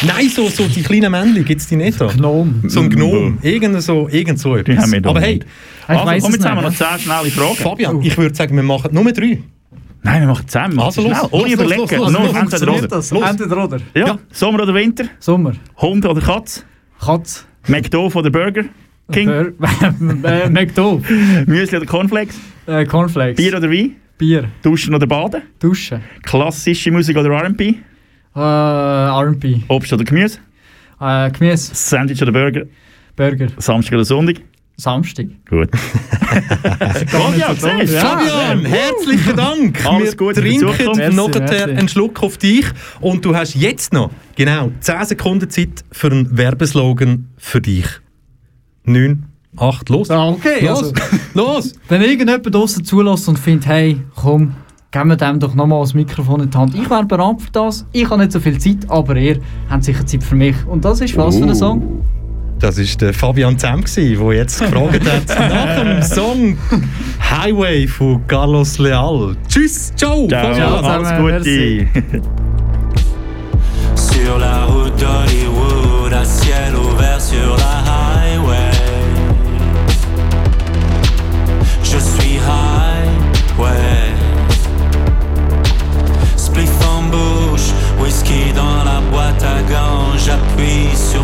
[0.06, 2.08] nein so, so die kleinen Männchen, gibt es die nicht da?
[2.08, 2.62] Gnom.
[2.66, 4.76] So ein Gnome, irgend so, irgend so etwas.
[4.78, 5.46] haben wir da Aber hey, nicht.
[5.46, 6.74] Ich Also, komm, jetzt haben wir noch.
[6.74, 7.56] 10 schnelle Fragen.
[7.56, 9.38] Fabian, ich würde sagen, wir machen nur drei.
[10.02, 10.78] Nein, wir machen zusammen.
[10.78, 11.14] Also schnell.
[11.14, 11.80] los, Ohne los, überlegen.
[11.80, 12.88] los, los, los, entweder oder.
[12.88, 13.10] das?
[13.10, 13.30] Los.
[13.30, 13.78] Entweder oder.
[13.94, 14.06] Ja.
[14.06, 14.18] Ja.
[14.30, 15.04] Sommer oder Winter?
[15.20, 15.52] Sommer.
[15.78, 16.64] Hund oder Katz?
[17.00, 17.46] Katz.
[17.66, 18.64] McDo oder Burger?
[19.10, 19.26] King?
[19.28, 21.02] Bur- äh, McDo.
[21.46, 22.36] Müsli oder Cornflakes?
[22.66, 23.36] Äh, Cornflakes.
[23.42, 23.96] Bier oder Wein?
[24.18, 24.44] Bier.
[24.62, 25.42] Duschen oder Baden?
[25.58, 26.00] Duschen.
[26.22, 27.74] Klassische Musik oder R&B?
[28.34, 29.60] Äh, R&B.
[29.68, 30.38] Obst oder Gemüse?
[31.00, 31.74] Äh, Gemüse.
[31.74, 32.62] Sandwich oder Burger?
[33.16, 33.48] Burger.
[33.58, 34.42] Samstag oder Sonntag?
[34.76, 35.26] Samstag.
[35.50, 35.68] Gut.
[37.08, 37.96] Fabian, siehst du?
[37.96, 38.00] Ja.
[38.00, 39.84] Fabian, herzlichen Dank.
[39.86, 42.64] Alles Wir Gute trinken noch einen Schluck auf dich
[43.00, 47.86] und du hast jetzt noch genau 10 Sekunden Zeit für einen Werbeslogan für dich.
[48.84, 49.24] 9,
[49.56, 50.10] 8, los.
[50.10, 50.78] Ah, okay, los.
[50.78, 50.94] also.
[51.34, 51.72] los.
[51.88, 54.54] Wenn irgendjemand draussen zulässt und findet, hey, komm,
[54.90, 56.74] geben wir dem doch nochmal das Mikrofon in die Hand.
[56.74, 57.87] Ich wäre bereit für das.
[57.92, 60.57] Ich habe nicht so viel Zeit, aber ihr habt sicher Zeit für mich.
[60.66, 62.03] Und das ist was für ein Song?
[62.59, 66.59] Das war der Fabian Zem, der jetzt gefragt hat nach dem Song
[67.31, 69.37] Highway von Carlos Leal.
[69.46, 70.85] Tschüss, ciao, Ciao, Fabian.
[70.85, 71.87] alles Gute.
[73.94, 75.47] Sur la route
[88.28, 91.22] whisky dans la boîte à gants, j'appuie sur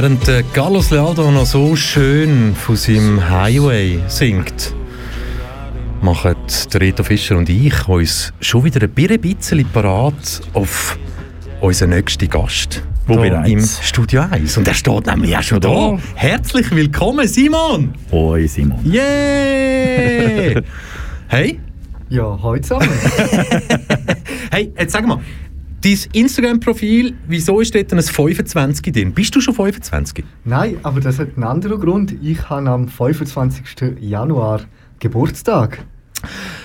[0.00, 4.74] Während äh, Carlos Lealdo noch so schön von seinem Highway singt,
[6.00, 6.36] machen
[6.74, 10.98] Reto Fischer und ich uns schon wieder ein bisschen parat auf
[11.60, 12.82] unseren nächsten Gast.
[13.06, 13.50] Wo da bereits?
[13.50, 14.56] Im Studio 1.
[14.56, 15.68] Und er steht nämlich auch schon da.
[15.68, 15.98] Da.
[16.14, 17.92] Herzlich willkommen, Simon!
[18.10, 18.78] Hoi Simon.
[18.90, 20.62] Yeah!
[21.28, 21.60] hey,
[22.08, 22.88] Ja, heute zusammen.
[24.50, 25.20] hey, jetzt sag mal,
[25.82, 29.12] dein Instagram-Profil, wieso ist dort ein 25 drin?
[29.12, 30.24] Bist du schon 25?
[30.44, 32.14] Nein, aber das hat einen anderen Grund.
[32.22, 33.98] Ich habe am 25.
[34.00, 34.62] Januar
[34.98, 35.84] Geburtstag.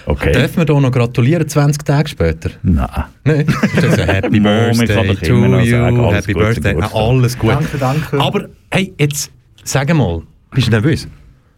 [0.05, 0.33] Okay.
[0.33, 2.51] Dürfen wir da noch gratulieren, 20 Tage später?
[2.61, 2.87] Nein.
[3.23, 3.45] Nein.
[3.47, 7.01] Das ist also Happy Birthday to you, Happy Gute Birthday, Geburtstag.
[7.01, 7.51] alles gut.
[7.51, 8.19] Danke, danke.
[8.19, 9.31] Aber hey, jetzt
[9.63, 11.07] sag mal, bist du nervös?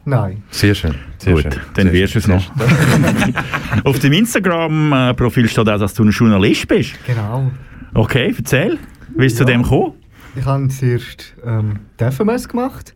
[0.08, 0.42] Nein.
[0.52, 0.96] Sehr schön.
[1.18, 1.54] Sehr Gut, schön.
[1.74, 2.50] dann wirst du es noch.
[3.84, 6.94] Auf dem Instagram-Profil steht auch, dass du ein Journalist bist.
[7.06, 7.52] Genau.
[7.94, 8.80] Okay, erzähl.
[9.18, 9.50] Wie ist es zu Ja.
[9.50, 9.94] dem gekommen?
[10.38, 12.94] Ich habe zuerst ähm, die FMS gemacht.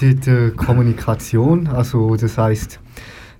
[0.00, 2.80] Dort äh, Kommunikation, also das heisst,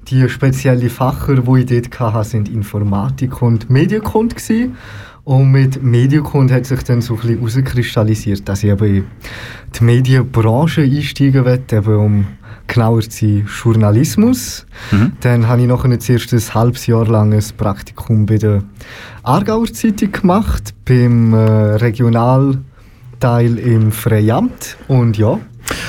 [0.08, 4.76] die speziellen Facher, die ich dort hatte, sind Informatik und Medienkunde gewesen.
[5.24, 9.04] Und mit Medienkunde hat sich dann so ein bisschen herauskristallisiert, dass ich eben in
[9.78, 12.26] die Medienbranche einsteigen will, eben um
[12.72, 14.66] genauer zu sein, Journalismus.
[14.90, 15.12] Mhm.
[15.20, 18.62] Dann habe ich noch ein zuerst ein halbes Jahr lang ein Praktikum bei der
[19.22, 21.36] Aargauer Zeitung gemacht, beim äh,
[21.76, 24.76] Regionalteil im Freiamt.
[24.88, 25.38] Und ja,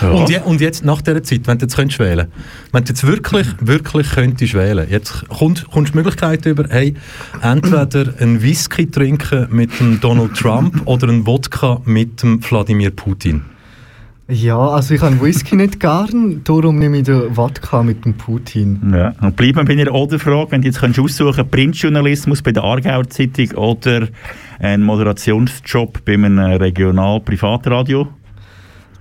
[0.01, 2.27] Und, je, und jetzt, nach dieser Zeit, wenn du jetzt könntest wählen
[2.71, 6.95] wenn du jetzt wirklich, wirklich könntest wählen, jetzt kommt, kommst du die Möglichkeit über, hey,
[7.41, 13.50] entweder einen Whisky trinken mit dem Donald Trump oder einen Wodka mit dem Wladimir Putin.
[14.31, 18.93] Ja, also ich habe Whisky nicht gern, darum nehme ich den Wodka mit dem Putin.
[18.93, 19.13] Ja.
[19.19, 23.51] Und bleiben bei einer Oder-Frage, wenn du jetzt könntest aussuchen Printjournalismus bei der Aargauer Zeitung
[23.57, 24.07] oder
[24.59, 28.07] einen Moderationsjob bei einem Regional-Privatradio?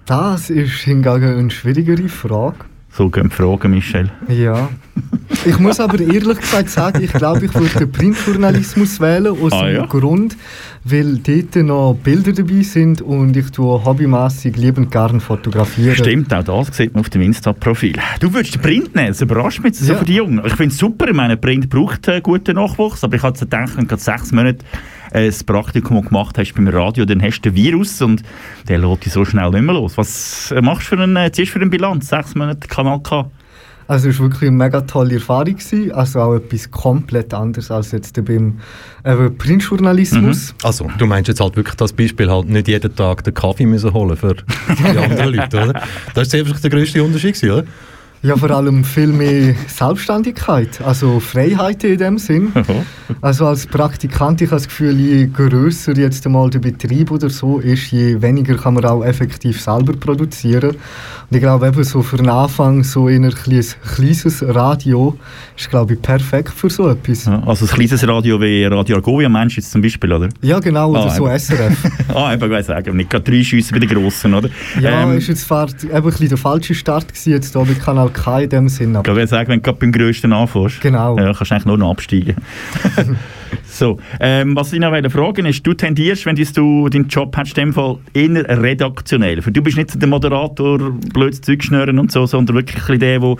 [0.07, 2.57] Das ist hingegen eine schwierigere Frage.
[2.91, 4.11] So gehen Fragen, Michel.
[4.29, 4.69] Ja.
[5.47, 9.65] Ich muss aber ehrlich gesagt sagen, ich glaube, ich würde den Printjournalismus wählen, aus Ah,
[9.67, 9.87] dem ja?
[9.87, 10.37] Grund,
[10.85, 15.95] weil dort noch Bilder dabei sind und ich tue hobbymässig liebend gern fotografieren.
[15.97, 17.95] Stimmt, auch das sieht man auf dem Insta-Profil.
[18.21, 19.99] Du würdest den Print nehmen, das überrascht mich so Ja.
[19.99, 20.43] für die Jungen.
[20.45, 23.77] Ich finde es super, ich meine, Print braucht äh, guten Nachwuchs, aber ich hatte gedacht,
[23.77, 24.59] wenn du gerade sechs Monate
[25.13, 28.23] äh, ein Praktikum gemacht hast beim Radio, dann hast du den Virus und
[28.69, 29.97] der lässt dich so schnell nicht mehr los.
[29.97, 32.09] Was äh, machst du für eine, ziehst du für eine Bilanz?
[32.09, 33.31] Sechs Monate Kanal K?
[33.91, 35.57] Also es war wirklich eine mega tolle Erfahrung.
[35.57, 35.91] Gewesen.
[35.91, 38.61] Also auch etwas komplett anderes als jetzt beim
[39.05, 40.55] eben Printjournalismus.
[40.63, 43.93] Also, du meinst jetzt halt wirklich das Beispiel, halt nicht jeden Tag den Kaffee müssen
[43.93, 45.83] holen für die anderen Leute, oder?
[46.15, 47.65] Das ist einfach der grösste Unterschied, gewesen, oder?
[48.23, 52.53] Ja, vor allem viel mehr Selbstständigkeit, also Freiheit in dem Sinn.
[53.23, 57.59] Also als Praktikant, ich habe das Gefühl, je grösser jetzt einmal der Betrieb oder so
[57.59, 60.71] ist, je weniger kann man auch effektiv selber produzieren.
[60.71, 65.19] Und ich glaube eben so für den Anfang so in ein kleines, kleines Radio
[65.57, 67.25] ist glaube ich perfekt für so etwas.
[67.27, 70.29] Ja, Ja, also ein kleines Radio wie Radio Argovia meinst du jetzt zum Beispiel, oder?
[70.61, 71.39] genau, oder Ah, so eben.
[71.39, 71.85] SRF.
[72.15, 74.49] ah, eben, ich weiss sagen, nicht gerade drei Schüsse bei den Grossen, oder?
[74.81, 77.75] Ja, Ähm, ist jetzt fast eben ein bisschen der falsche Start gewesen, jetzt hier bei
[77.75, 78.91] Kanal K in dem Sinn.
[78.93, 81.17] Ich Aber würde sagen, wenn du gerade beim Grössten anfängst, Genau.
[81.19, 82.37] ja, kannst du eigentlich nur noch absteigen.
[83.67, 87.67] so, ähm, was ich noch fragen ist, du tendierst, wenn du deinen Job hast, in
[87.67, 89.43] dem Fall eher redaktionell.
[89.43, 90.79] Für du bist nicht der Moderator,
[91.13, 93.37] blödes Zeug schnüren und so, sondern wirklich der, der ein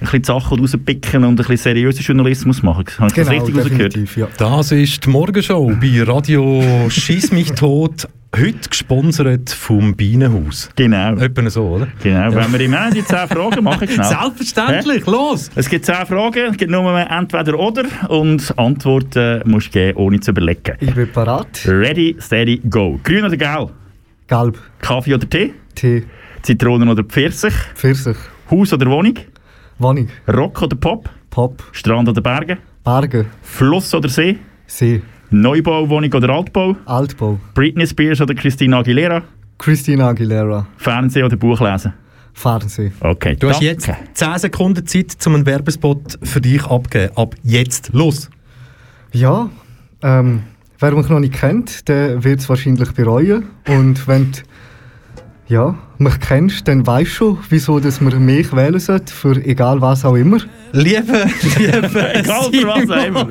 [0.00, 2.84] bisschen die Sachen rauspicken und ein bisschen seriösen Journalismus machen.
[2.98, 3.94] Habe ich das genau, richtig rausgehört?
[3.94, 4.28] definitiv, ja.
[4.38, 10.70] Das ist die Morgenshow bei Radio Schiss mich tot, heute gesponsert vom Bienenhaus.
[10.76, 11.16] Genau.
[11.16, 11.88] Etwa so, oder?
[12.02, 14.04] Genau, wenn wir im Ende die 10 Fragen machen, genau.
[14.04, 15.50] Selbstverständlich, los!
[15.54, 20.20] Es gibt 10 Fragen, es gibt nur entweder oder und Antworten musst du geben, ohne
[20.20, 20.76] zu überlegen.
[20.80, 21.66] Ich bin parat.
[21.66, 23.00] Ready, steady, go.
[23.02, 23.72] Grün oder gelb?
[24.28, 25.54] Gelb, Kaffee oder Tee?
[25.74, 26.04] Tee,
[26.42, 27.54] Zitronen oder Pfirsich?
[27.74, 28.16] Pfirsich,
[28.50, 29.14] Haus oder Wohnung?
[29.78, 31.10] Wohnung, Rock oder Pop?
[31.30, 32.58] Pop, Strand oder Berge?
[32.84, 34.38] Berge, Fluss oder See?
[34.66, 36.76] See, Neubau, Wohnung oder Altbau?
[36.86, 39.22] Altbau, Britney Spears oder Christina Aguilera?
[39.58, 41.92] Christina Aguilera, Fernsehen oder Buch lesen?
[42.32, 42.92] Fernsehen.
[43.00, 43.66] Okay, Du hast danke.
[43.66, 47.16] jetzt 10 Sekunden Zeit, um einen Werbespot für dich abzugeben.
[47.16, 48.30] Ab jetzt, los!
[49.12, 49.50] Ja,
[50.02, 50.42] ähm,
[50.78, 53.44] wer mich noch nicht kennt, der wird es wahrscheinlich bereuen.
[53.68, 54.38] Und wenn du
[55.50, 59.80] ja, mich kennst, dann weißt du schon, wieso dass man mich wählen sollte, für egal
[59.80, 60.38] was auch immer.
[60.72, 61.26] Liebe,
[61.58, 63.28] liebe Egal für was auch immer.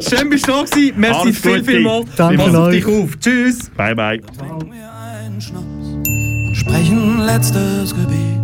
[0.00, 0.92] Schön bist du da gewesen.
[0.96, 2.04] Merci Alles viel, viel mal.
[2.16, 2.84] Danke Pass auf euch.
[2.84, 3.18] dich auf.
[3.18, 3.70] Tschüss.
[3.70, 4.20] Bye, bye.
[4.20, 4.90] Trink mir
[5.24, 8.36] einen Schnaps und sprechen letztes Gebet.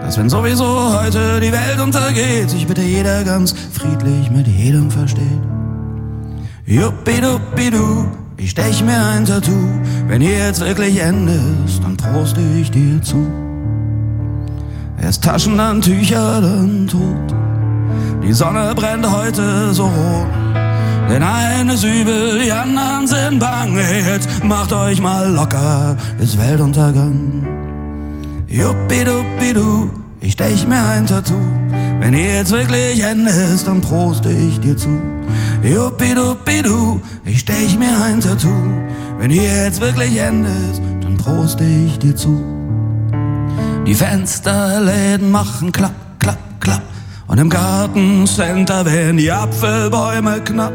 [0.00, 5.20] Dass wenn sowieso heute die Welt untergeht, sich bitte jeder ganz friedlich mit jedem versteht.
[6.66, 8.06] Juppiduppidu,
[8.42, 9.68] ich stech mir ein Tattoo.
[10.08, 13.26] Wenn hier jetzt wirklich Ende ist, dann proste ich dir zu.
[15.00, 17.34] Erst Taschen, dann Tücher, dann Tod.
[18.22, 20.26] Die Sonne brennt heute so rot.
[21.08, 23.76] Denn eines übel, die anderen sind bang.
[23.76, 27.46] Jetzt macht euch mal locker, ist Weltuntergang.
[28.46, 31.34] Juppiduppidu, ich stech mir ein Tattoo.
[32.00, 35.19] Wenn hier jetzt wirklich Ende ist, dann proste ich dir zu.
[35.62, 38.48] Juppiduppidu, ich stech mir ein Tattoo.
[39.18, 42.42] Wenn hier jetzt wirklich Ende ist, dann proste ich dir zu.
[43.86, 46.82] Die Fensterläden machen klapp, klapp, klapp.
[47.26, 50.72] Und im Gartencenter werden die Apfelbäume knapp.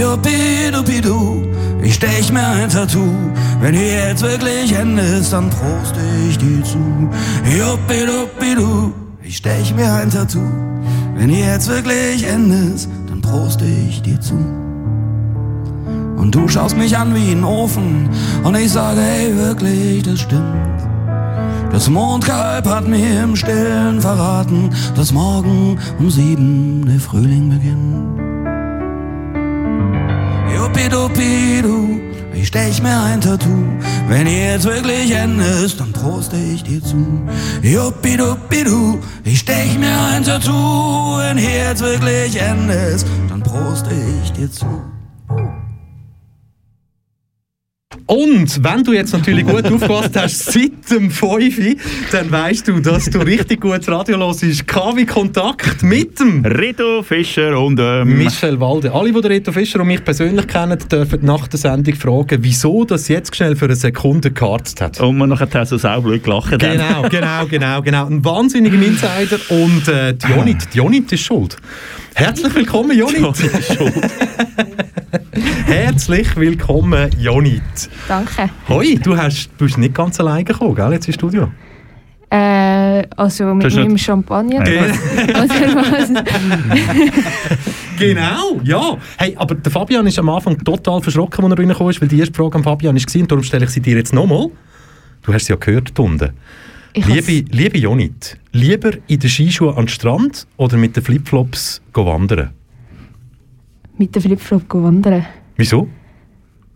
[0.00, 1.44] Juppiduppidu,
[1.82, 3.12] ich stech mir ein Tattoo.
[3.60, 7.10] Wenn hier jetzt wirklich Ende ist, dann proste ich dir zu.
[7.44, 10.73] Juppiduppidu, ich stech mir ein Tattoo.
[11.14, 12.72] Wenn jetzt wirklich Ende
[13.08, 14.34] dann proste ich dir zu.
[16.16, 18.08] Und du schaust mich an wie ein Ofen
[18.42, 20.64] und ich sage, hey, wirklich, das stimmt.
[21.70, 28.20] Das Mondkalb hat mir im Stillen verraten, dass morgen um sieben der Frühling beginnt.
[30.54, 32.00] Juppiduppidu,
[32.34, 33.64] ich stech mir ein Tattoo.
[34.08, 37.28] Wenn jetzt wirklich Ende ist, dann proste ich dir zu.
[37.62, 41.18] Juppiduppidu, ich stech mir ein Tattoo.
[41.18, 43.90] Wenn hier jetzt wirklich Ende ist, dann proste
[44.22, 44.93] ich dir zu.
[48.14, 53.06] Und wenn du jetzt natürlich gut aufgepasst hast seit dem 5, dann weißt du, dass
[53.06, 54.66] du richtig gut Radio hörst.
[54.68, 58.92] KW Kontakt mit dem Reto Fischer und ähm, Michel Walde.
[58.92, 63.08] Alle, die Reto Fischer und mich persönlich kennen, dürfen nach der Sendung fragen, wieso das
[63.08, 65.00] jetzt schnell für eine Sekunde gekartet hat.
[65.00, 66.56] und man nachher so saublöd gelacht.
[66.56, 68.06] Genau, genau, genau, genau.
[68.06, 71.56] Ein wahnsinniger Insider und äh, die Jonit ist schuld.
[72.14, 73.24] Herzlich willkommen, Jonit.
[75.66, 77.62] Herzlich willkommen, Jonit.
[78.06, 78.48] Danke.
[78.68, 81.50] Hoi, du, hast, du bist nicht ganz alleine gekommen, gell, jetzt ins Studio?
[82.30, 84.60] Äh, also mit meinem nicht- Champagner.
[84.64, 86.10] Was?
[87.96, 88.96] Genau, ja.
[89.18, 92.18] Hey, aber der Fabian ist am Anfang total verschrocken, als er reingekommen ist, weil die
[92.18, 94.48] erste Frage am Fabian war und darum stelle ich sie dir jetzt nochmal.
[95.22, 96.32] Du hast sie ja gehört, Tunde.
[96.32, 96.63] Ich
[96.94, 102.06] Liebe, liebe Jonit, lieber in den Skischuhen an den Strand oder mit den Flipflops go
[102.06, 102.50] wandern?
[103.98, 105.26] mit dem Flipflop go wandern.
[105.56, 105.88] Wieso?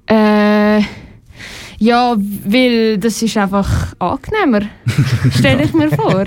[0.07, 0.81] Äh,
[1.81, 4.63] ja, weil das ist einfach angenehmer.
[5.39, 6.25] Stelle ich mir vor.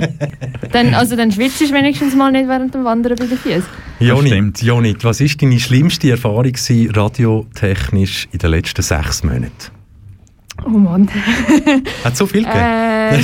[0.71, 3.63] Dann, also dann schwitzt du wenigstens mal nicht während dem Wandern bei den Füßen.
[3.99, 4.61] Jonit, stimmt.
[4.61, 9.80] Jonit, was war deine schlimmste Erfahrung gewesen, radiotechnisch in den letzten sechs Monaten?
[10.65, 11.09] Oh Mann.
[12.03, 12.59] Hat so viel gegeben?
[12.59, 13.19] Äh,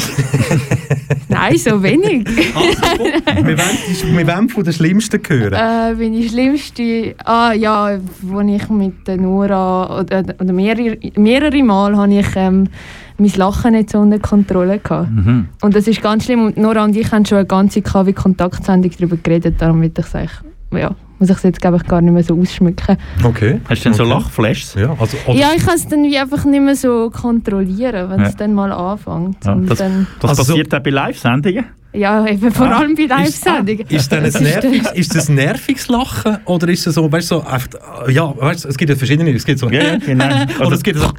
[1.29, 2.27] nein, so wenig.
[2.55, 3.03] Also,
[3.45, 5.53] wir, wollen, wir wollen von den Schlimmsten hören.
[5.53, 11.95] Äh, meine schlimmste, ah ja, wo ich mit der Nora oder, oder mehrere, mehrere Mal
[11.95, 12.69] habe ich ähm,
[13.17, 15.11] mein Lachen nicht so unter Kontrolle gehabt.
[15.11, 15.49] Mhm.
[15.61, 16.45] Und das ist ganz schlimm.
[16.45, 20.29] Und Nora und ich haben schon eine ganze KW-Kontaktsendung darüber geredet, darum will ich sagen,
[20.71, 22.97] ja, muss ich es jetzt glaube ich gar nicht mehr so ausschmücken.
[23.23, 23.59] Okay.
[23.69, 24.13] Hast du denn so Okay.
[24.13, 24.75] Lachflashs?
[24.75, 28.27] Ja, also, ja, ich kann es dann wie einfach nicht mehr so kontrollieren, wenn Ja.
[28.27, 29.43] es dann mal anfängt.
[29.45, 31.65] Ja, und das- dann, Das Also so- passiert auch bei Live-Sendungen?
[31.93, 33.85] ja, eben vor Ah, allem bei ist, Live-Sendungen.
[33.89, 37.11] ist, denn ein Das ist nerviges, ist das ein nerviges Lachen oder ist es so,
[37.11, 37.69] weißt du, so, einfach,
[38.09, 40.25] ja, weißt du, es gibt ja verschiedene, es gibt so, Ja, ja, genau.
[40.59, 41.11] oder es gibt so, ah,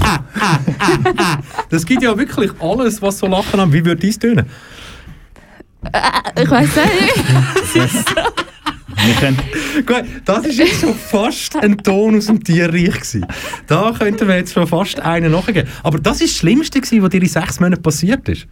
[0.00, 1.38] ah, ah, ah, ah.
[1.70, 3.72] das gibt ja wirklich alles, was so Lachen haben.
[3.72, 4.46] Wie würde dies tönen?
[6.42, 8.14] Ich weiß nicht.
[9.06, 9.38] Wir können,
[9.86, 13.26] Gut, das ist jetzt schon fast ein Ton aus dem Tierreich gewesen.
[13.66, 15.68] Da könnten wir jetzt schon fast einen nachgeben.
[15.82, 18.46] Aber das ist das Schlimmste gewesen, was dir in sechs Monaten passiert ist.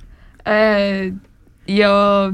[0.45, 1.12] Äh,
[1.66, 2.32] ja,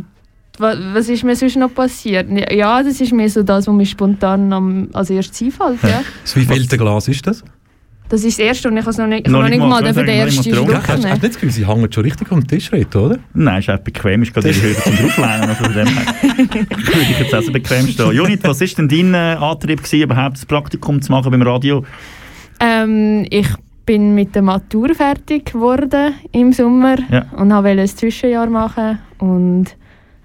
[0.59, 2.27] wa- was ist mir sonst noch passiert?
[2.53, 5.83] Ja, das ist mir so das, was mir spontan am, als erstes einfällt.
[5.83, 6.03] Ja.
[6.25, 7.45] Das wievielte Glas ist das?
[8.11, 9.61] Das ist das erste und ich habe es noch nicht, ich Noch habe noch nicht
[9.69, 11.13] mal, mal ich den ersten Schluck Hast, hast du nehmen.
[11.13, 13.19] nicht das Gefühl, sie hängen schon richtig am Tisch reden, oder?
[13.35, 15.51] nein, ist auch bequem, ist gerade höher zum Drauflehnen.
[15.51, 18.13] Also dem würde ich jetzt auch so bequem stehen.
[18.13, 21.85] Jonit, was war denn dein äh, Antrieb, gewesen, überhaupt das Praktikum zu machen beim Radio?
[22.61, 23.49] Ähm, ich
[23.85, 27.27] bin mit der Matur fertig geworden im Sommer Ja.
[27.37, 28.99] und wollte ein Zwischenjahr machen.
[29.19, 29.67] Und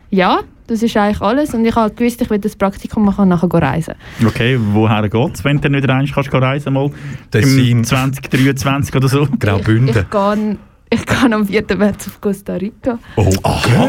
[0.09, 1.53] ja, das ist eigentlich alles.
[1.53, 3.95] Und ich habe gewusst, ich will das Praktikum machen und nachher reisen.
[4.25, 6.89] Okay, woher geht es, wenn du nicht rein kannst, reisen mal?
[7.31, 7.79] Tessin.
[7.79, 9.27] Im 2023 oder so?
[9.39, 9.89] Graubünden.
[9.89, 10.57] Ich gehe,
[10.89, 11.63] ich gehe am 4.
[11.77, 12.99] März auf Costa Rica.
[13.15, 13.87] Oh, aha.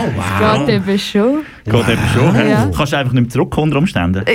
[0.00, 0.08] Hey.
[0.14, 0.66] Oh, wow.
[0.66, 1.42] Geht eben schon.
[1.64, 2.34] Geht eben schon.
[2.34, 2.50] hä?
[2.50, 2.70] Ja.
[2.74, 4.24] Kannst du einfach nicht mehr zurück unter Umständen.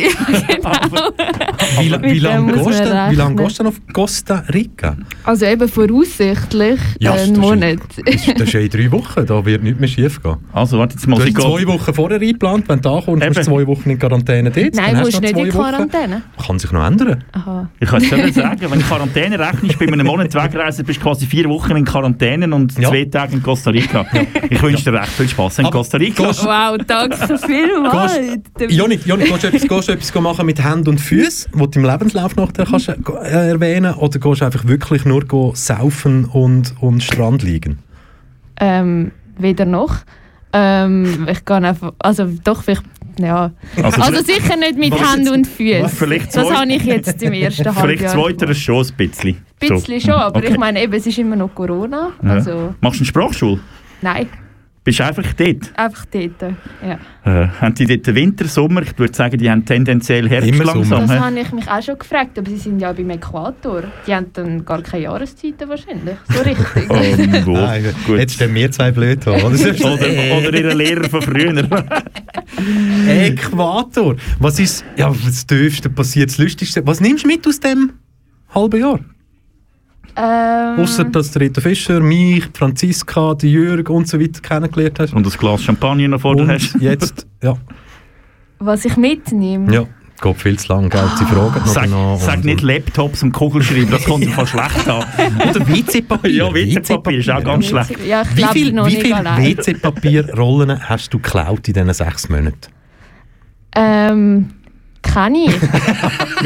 [1.80, 4.95] Wie, la- Mit wie lange gehst, du- wie lang denn auf Costa Rica?
[5.24, 7.80] Also eben voraussichtlich Ja, einen Monat.
[8.05, 10.36] Das ist, das ist ja in drei Wochen, da wird nichts mehr schief gehen.
[10.51, 11.16] Also, warte jetzt mal.
[11.18, 13.99] Du hast zwei Wochen vorher eingeplant, wenn du da kommst, musst du zwei Wochen in
[13.99, 14.76] Quarantäne dort.
[14.76, 15.70] Nein, musst du nicht in zwei Wochen.
[15.72, 16.22] Quarantäne.
[16.45, 17.24] Kann sich noch ändern.
[17.32, 17.70] Aha.
[17.80, 21.03] Ich kann es nicht sagen, wenn du Quarantäne rechnest, bei einem Monat wegreisen, bist du
[21.03, 22.89] quasi vier Wochen in Quarantäne und Ja.
[22.89, 24.05] zwei Tage in Costa Rica.
[24.49, 26.28] Ich wünsche dir recht viel Spaß in Aber Costa Rica.
[26.28, 28.20] gehst- Wow, danke so vielmals.
[28.70, 31.80] Jonik, Jonik gehst du etwas, gehst du etwas machen mit Händen und Füßen, was du
[31.80, 36.74] im Lebenslauf nachher kannst, äh, erwähnen Oder gehst du einfach wirklich nur go saufen und,
[36.82, 37.80] und Strand liegen?
[38.60, 39.97] Ähm, weder noch.
[40.56, 42.84] Ähm, ich kann einfach, also doch vielleicht,
[43.20, 43.51] ja.
[43.82, 45.89] Also, Also sicher nicht mit Händen und Füßen.
[45.89, 48.14] Vielleicht Das habe ich jetzt im ersten Vielleicht Halbjahr.
[48.14, 49.30] zweiteres schon ein bisschen.
[49.62, 50.49] Ein bisschen schon, aber Okay.
[50.51, 52.12] ich meine eben, es ist immer noch Corona.
[52.22, 52.30] Ja.
[52.30, 53.60] Also, Machst du eine Sprachschule?
[54.01, 54.28] nein,
[54.84, 55.71] Bist du einfach dort?
[55.75, 56.41] einfach dort.
[56.86, 56.99] Ja.
[57.23, 58.81] Äh, haben die dort Winter, Sommer?
[58.81, 61.07] Ich würde sagen, die haben tendenziell Herbst Immer langsam.
[61.07, 63.84] Das habe ich mich auch schon gefragt, aber sie sind ja beim Äquator.
[64.05, 66.15] Die haben dann gar keine Jahreszeiten wahrscheinlich.
[66.29, 66.89] So richtig.
[66.93, 67.53] Oh, gut.
[67.55, 68.19] Nein, gut.
[68.19, 69.41] Jetzt stehen wir zwei blöd an.
[69.41, 69.53] oder?
[69.93, 71.53] Oder, oder ihre Lehrer von früher.
[73.07, 74.15] Äquator.
[74.39, 76.86] Was ist ja, das Dürfste passiert, das Lustigste?
[76.86, 77.93] Was nimmst du mit aus dem
[78.53, 78.99] halben Jahr?
[80.16, 85.14] Ähm, Außer dass der Rita Fischer, mich, Franziska, die Jürg und so weiter kennengelernt hast.
[85.14, 86.76] Und ein Glas Champagner noch vor dir hast.
[86.80, 87.55] Jetzt, ja,
[88.59, 89.74] was ich mitnehme.
[89.74, 89.86] ja,
[90.22, 91.03] geht viel zu lang, gell?
[91.18, 92.18] Sie fragen noch Sag, danach.
[92.20, 95.03] sag und- nicht Laptops und Kugelschreiber, das kommt einfach schlecht an.
[95.49, 96.32] Oder WC-Papier.
[96.32, 97.95] Ja, WC-Papier ist auch ganz schlecht.
[98.05, 99.01] Ja, ich Wie glaube viel, noch wie nicht
[99.66, 99.76] viel.
[99.76, 102.57] WC-Papierrollen hast du geklaut in diesen sechs Monaten?
[103.76, 104.49] Ähm,
[105.04, 105.54] kann ich.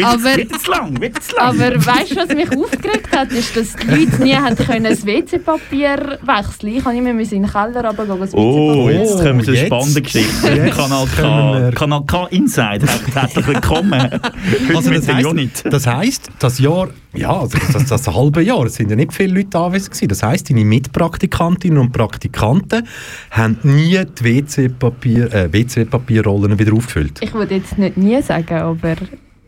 [0.04, 1.48] Aber- wird zu lang, wird zu lang.
[1.62, 5.06] Aber weißt du, was mich aufgeregt hat, ist, dass die Leute nie haben können das
[5.06, 6.74] WC-Papier wechseln.
[6.76, 9.00] Ich musste immer in den Keller runtergehen, das Oh, WC-Papier.
[9.00, 10.56] jetzt kommen so jetzt- spannende Geschichten.
[10.56, 11.22] jetzt Kanal K,
[11.54, 12.86] wir- Kanal K Inside.
[13.14, 14.02] Herzlich willkommen.
[14.12, 18.42] Heute Also mit das heisst, das heisst, das Jahr, ja, also das, das, das halbe
[18.44, 20.08] Jahr, es sind ja nicht viele Leute anwesend gewesen.
[20.10, 22.88] Das heisst, deine Mitpraktikantinnen und Praktikanten
[23.32, 27.20] haben nie die WC-Papier, äh, WC-Papierrollen wieder aufgefüllt.
[27.22, 28.96] Ich würde jetzt nicht nie sagen, aber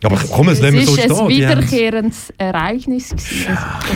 [0.03, 1.27] Aber komm, das es lassen wir so ist ein stehen.
[1.29, 3.13] Die haben's- wiederkehrendes Ereignis.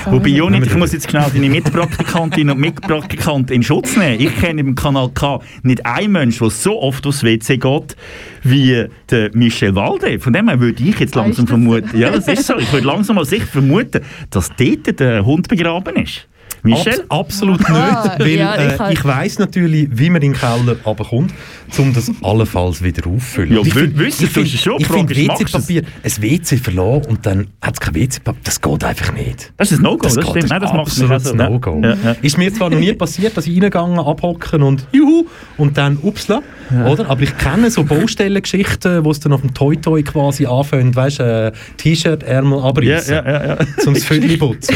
[0.06, 4.20] habe Wobei, ich- Unit, ich muss jetzt schnell deine Mitpraktikantinnen und Mitpraktikanten in Schutz nehmen.
[4.20, 7.96] Ich kenne im Kanal K nicht einen Menschen, der so oft aufs WC geht,
[8.44, 10.20] wie der Michel Walde.
[10.20, 12.86] Von dem her würde ich jetzt Ah, langsam vermuten, ja, das ist so, ich würde
[12.86, 16.28] langsam mal sicher vermuten, dass dort der Hund begraben ist.
[16.64, 17.04] Michel?
[17.10, 20.76] Abs absolut nicht, weil ja, ich äh, ich weiss natürlich, wie man in den Keller
[20.86, 21.34] runterkommt,
[21.78, 23.54] um das allenfalls wieder auffüllen.
[23.56, 25.16] Ja, ich wü- find- wissen ich find- schon, finde?
[25.16, 29.52] WC-Papier, ein WC verlassen und dann hat es kein WC-Papier, das geht einfach nicht.
[29.58, 30.50] Das ist ein No-Go, das, geht, stimmt.
[30.50, 31.82] Nein, das ist macht absolutes also, No-Go.
[31.84, 32.16] Ja, ja.
[32.22, 35.26] Ist mir zwar noch nie passiert, dass ich reingegangen, abhocken und juhu
[35.58, 36.42] und dann upsla,
[36.88, 37.10] oder?
[37.10, 41.24] Aber ich kenne so Baustellengeschichten, wo es dann auf dem Toy-Toy quasi anfängt, weißt du,
[41.24, 43.58] äh, T-Shirt, Ärmel Ja, abreißen, ja, ja, ja.
[43.82, 44.76] zum das Viertel putzen.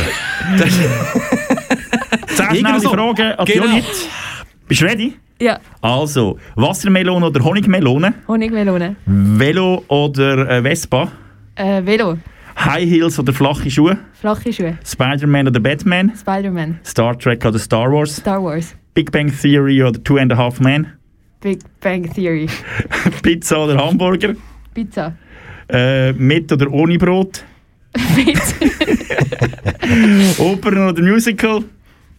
[2.56, 2.90] Irgendwie so.
[2.90, 3.66] Fragen an die Genau.
[3.66, 3.86] Unit.
[4.68, 5.14] Bist du ready?
[5.40, 8.14] Ja, Also, Wassermelone oder Honigmelone?
[8.28, 8.96] Honigmelone.
[9.06, 11.12] Velo oder äh, Vespa?
[11.56, 12.18] Äh, Velo.
[12.60, 14.00] High Heels oder flache Schuhe?
[14.20, 14.80] Flache Schuhe.
[14.84, 16.12] Spider-Man oder Batman?
[16.20, 16.80] Spider-Man.
[16.84, 18.16] Star Trek oder Star Wars?
[18.16, 18.76] Star Wars.
[18.96, 20.88] Big Bang Theory oder Two and a Half Men?
[21.40, 22.48] Big Bang Theory.
[23.22, 24.34] Pizza oder Hamburger?
[24.74, 25.14] Pizza.
[25.70, 27.44] Äh, mit oder ohne Brot?
[28.16, 28.56] Pizza.
[30.40, 31.64] Opern oder Musical?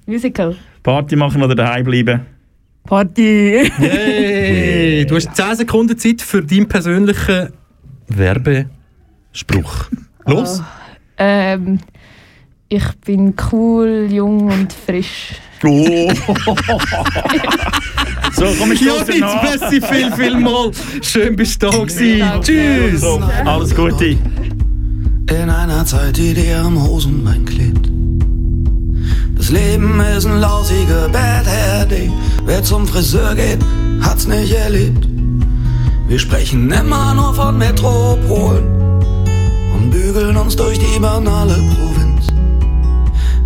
[0.08, 0.56] Musical.
[0.82, 2.22] Party machen oder daheim bleiben?
[2.84, 3.70] Party.
[3.78, 5.04] Yay!
[5.04, 7.52] Du hast 10 Sekunden Zeit für deinen persönlichen
[8.08, 9.90] Werbespruch.
[10.24, 10.62] Los!
[11.18, 11.78] ähm,
[12.70, 15.34] ich bin cool, jung und frisch.
[15.62, 16.10] Oh!
[18.32, 19.42] so, komm, ich stoße nach.
[19.42, 20.70] merci viel, viel mal.
[21.02, 22.20] Schön bist du da gewesen.
[22.20, 22.46] Danke.
[22.46, 23.02] Tschüss!
[23.02, 24.06] So, alles Gute.
[24.06, 27.97] In einer Zeit, die dir am Hosenbein klebt.
[29.48, 32.12] Das Leben ist ein lausiger Bad Hair Day.
[32.44, 33.60] Wer zum Friseur geht,
[34.02, 35.08] hat's nicht erlebt.
[36.06, 38.66] Wir sprechen immer nur von Metropolen
[39.74, 42.26] und bügeln uns durch die banale Provinz.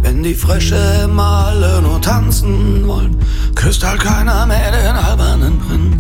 [0.01, 0.75] Wenn die Frösche
[1.05, 3.17] im alle nur tanzen wollen,
[3.55, 5.92] küsst halt keiner mehr den albernen Prinz.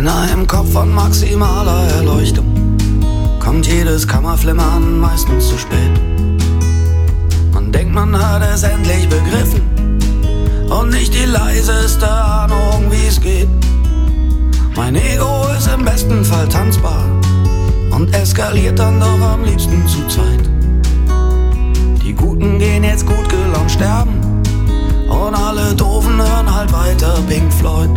[0.00, 2.46] In einem Kopf von maximaler Erleuchtung
[3.38, 5.90] kommt jedes Kammerflimmern meistens zu spät.
[7.52, 9.60] Man denkt, man hat es endlich begriffen
[10.70, 13.46] und nicht die leiseste Ahnung, wie es geht.
[14.74, 17.04] Mein Ego ist im besten Fall tanzbar
[17.90, 20.48] und eskaliert dann doch am liebsten zu zweit.
[22.02, 24.18] Die Guten gehen jetzt gut gelaunt sterben
[25.10, 27.90] und alle Doofen hören halt weiter Pink Floyd.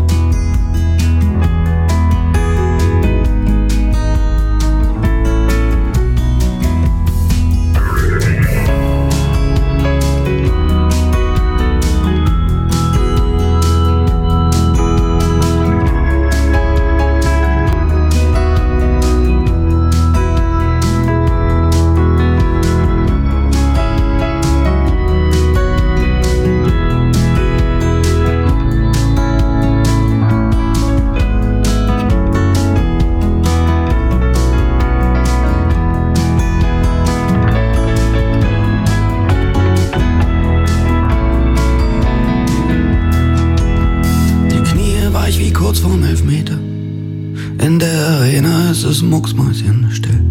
[48.93, 50.21] Arena ist es mucksmäuschen still.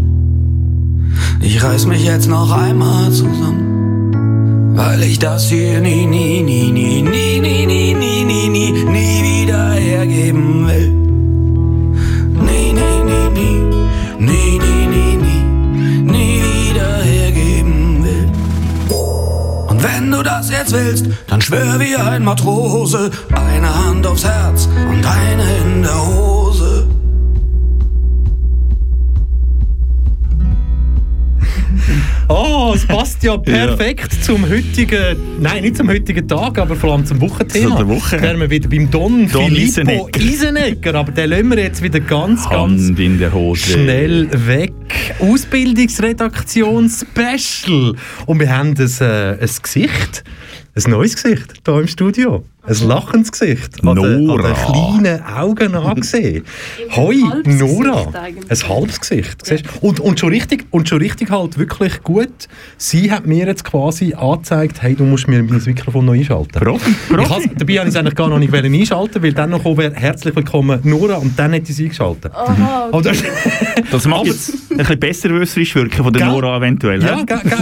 [1.40, 7.02] Ich reiß mich jetzt noch einmal zusammen, weil ich das hier nie, nie, nie, nie,
[7.02, 10.90] nie, nie, nie, nie, nie, nie, nie wieder hergeben will.
[12.46, 13.58] Nie, nie, nie, nie,
[14.18, 15.42] nie, nie, nie, nie,
[16.04, 18.30] nie wieder hergeben will.
[19.68, 24.68] Und wenn du das jetzt willst, dann schwör wie ein Matrose, eine Hand aufs Herz
[24.88, 26.21] und eine in der Hose.
[32.82, 37.20] Es passt ja perfekt zum heutigen, nein, nicht zum heutigen Tag, aber vor allem zum
[37.20, 37.76] Wochenthema.
[37.76, 38.20] Zu der Woche.
[38.20, 40.20] Wären wir wieder beim Don, Don Filippo Isenegger.
[40.20, 40.94] Isenegger.
[40.96, 43.72] Aber den lassen wir jetzt wieder ganz, ganz Hand Hose.
[43.72, 44.72] schnell weg.
[45.20, 47.94] Ausbildungsredaktion Special.
[48.26, 50.24] Und wir haben ein, äh, ein Gesicht,
[50.74, 52.44] ein neues Gesicht hier im Studio.
[52.64, 53.84] Ein lachendes Gesicht.
[53.84, 54.52] An den, an Nora.
[54.52, 56.44] den kleinen Augen angesehen.
[56.96, 58.06] Hoi, Nora.
[58.14, 59.50] Ein halbes Gesicht.
[59.50, 59.56] du?
[59.80, 62.28] Und, und, schon richtig, und schon richtig halt wirklich gut.
[62.76, 66.52] Sie hat mir jetzt quasi angezeigt, hey, du musst mir mein Mikrofon noch einschalten.
[66.52, 67.30] Profi, Ich Profi.
[67.30, 69.94] has, dabei habe ich es eigentlich gar noch nicht wollen einschalten, weil dann noch wäre,
[69.94, 72.32] herzlich willkommen Nora und dann hätte ich sie eingeschaltet.
[72.32, 73.24] Aha, Aber das,
[73.90, 76.30] Das macht jetzt ein bisschen besserwisserisch wirken von der Gell?
[76.30, 77.02] Nora eventuell.
[77.02, 77.56] ja, ga, ga,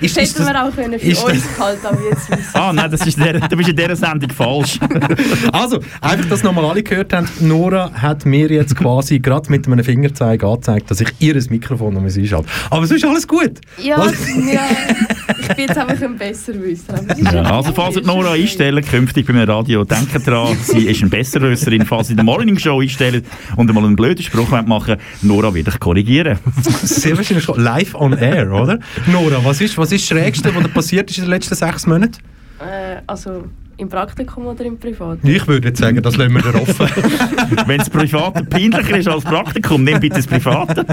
[0.00, 2.90] ist, das hätten wir auch können für ist uns gehalten, aber jetzt wissen Ah, nein,
[2.90, 4.78] das ist der, du bist in dieser Sendung falsch.
[5.52, 9.84] also, einfach, dass nochmal alle gehört haben, Nora hat mir jetzt quasi gerade mit einem
[9.84, 12.48] Fingerzeig angezeigt, dass ich ihr Mikrofon noch einschalte.
[12.70, 13.60] Aber sonst ist alles gut.
[13.82, 14.14] Ja, Was?
[14.52, 14.62] ja,
[15.40, 17.00] ich bin jetzt einfach ein Besserwisser.
[17.18, 21.84] Ja, also falls ihr Nora einstellen, künftig beim Radio, denkt dran, sie ist ein Besserwisserin.
[21.84, 23.24] Falls sie die Morning Show einstellen
[23.56, 26.38] und einmal einen blöden Spruch wollt machen Nora wird euch korrigieren.
[26.82, 28.78] Sehr wahrscheinlich schon live on air, oder?
[29.06, 31.86] Nora, was ist, was ist das Schrägste, was da passiert ist in den letzten sechs
[31.86, 32.18] Monaten?
[32.60, 33.44] Äh, also
[33.80, 35.18] im Praktikum oder im Privat?
[35.22, 36.86] Ich würde jetzt sagen, das lassen wir dir offen.
[37.66, 40.84] Wenn das Private peinlicher ist als Praktikum, nimm bitte das Private.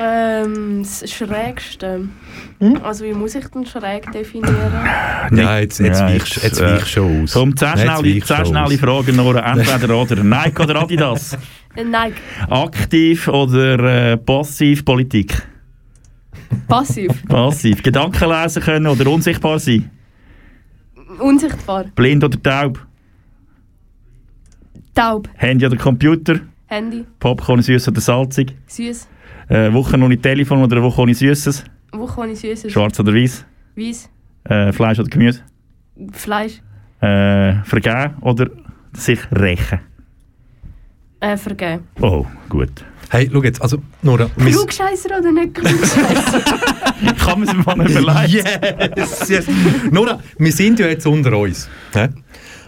[0.00, 2.08] Ähm, das Schrägste.
[2.58, 2.80] Hm?
[2.82, 4.72] Also wie muss ich denn schräg definieren?
[5.32, 7.32] ja, jetzt, jetzt, Ja, weichst, jetzt, jetzt äh, weichst schon aus.
[7.32, 8.74] Komm, 10 Jetzt schnelle, weichst 10 schon schnelle aus.
[8.74, 9.52] Fragen, Nora.
[9.52, 10.16] Entweder oder.
[10.22, 11.36] Nike oder Adidas?
[11.76, 12.14] Äh, Nein,
[12.48, 15.40] Aktiv oder äh, passiv Politik?
[16.66, 17.80] passiv, Passiv.
[17.84, 19.88] Gedanken lesen können oder unsichtbar sein?
[21.18, 22.86] Unsichtbar, Blind oder taub?
[24.94, 26.40] taub, Handy oder Computer?
[26.66, 28.54] Handy, Popcorn süß oder salzig?
[28.66, 29.08] süß,
[29.48, 31.64] Äh, Woche ohne Telefon oder eine Woche ohne Süßes?
[31.92, 33.44] Woche ohne Süßes, Schwarz oder weiß?
[33.76, 34.08] Weiß,
[34.44, 35.42] Äh, Fleisch oder Gemüse?
[36.12, 36.62] Fleisch,
[37.00, 38.48] Äh, vergeben oder
[38.92, 39.80] sich rächen?
[41.20, 41.88] äh, vergeben.
[42.00, 42.84] Oh, gut.
[43.12, 46.40] Hey, schau jetzt, also Nora, Klugscheisser oder nicht Klugscheisser?
[47.18, 48.46] Kann man sich mal überlegen.
[48.96, 49.44] Yes, yes.
[49.90, 51.68] Nora, wir sind ja jetzt unter uns.
[51.92, 52.08] hä?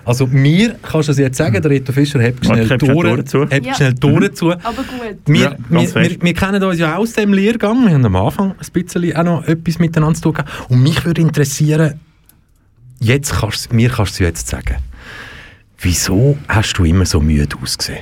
[0.04, 3.24] Also mir kannst du es jetzt sagen, der Reto Fischer hebt schnell die ich Ohren
[3.24, 3.44] zu.
[3.44, 3.72] Ja.
[3.74, 4.50] schnell Ohren zu.
[4.50, 5.16] Aber gut.
[5.26, 7.86] Wir, Ja, wir, wir, wir kennen uns ja aus dem Lehrgang.
[7.86, 10.50] Wir haben am Anfang ein bisschen auch noch etwas miteinander zu tun gehabt.
[10.70, 12.00] Und mich würde interessieren,
[12.98, 14.78] jetzt kannst, du- mir kannst du jetzt sagen,
[15.78, 18.00] wieso hast du immer so müde ausgesehen?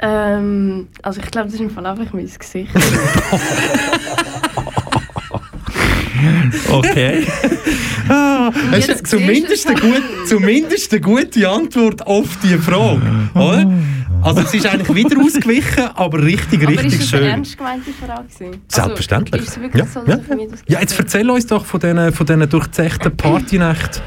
[0.00, 2.70] Ähm, also ich glaube, das ist im Fall einfach mein Gesicht.
[6.70, 7.24] Okay.
[8.08, 13.02] Ah, es Jetzt ist zumindest, eine du's gut, zumindest eine gute Antwort auf diese Frage.
[13.34, 13.70] Oder?
[14.22, 17.30] Also es ist eigentlich wieder ausgewichen, aber richtig, Aber richtig ist das eine schön.
[17.30, 18.24] ernst gemeinte Frage?
[18.36, 18.62] gewesen?
[18.66, 19.34] Selbstverständlich.
[19.40, 20.22] Also, ist es wirklich Ja, so, dass ja.
[20.22, 24.02] ich mir das Ja, jetzt erzähl uns doch von diesen von diesen durchzechten Partynächten.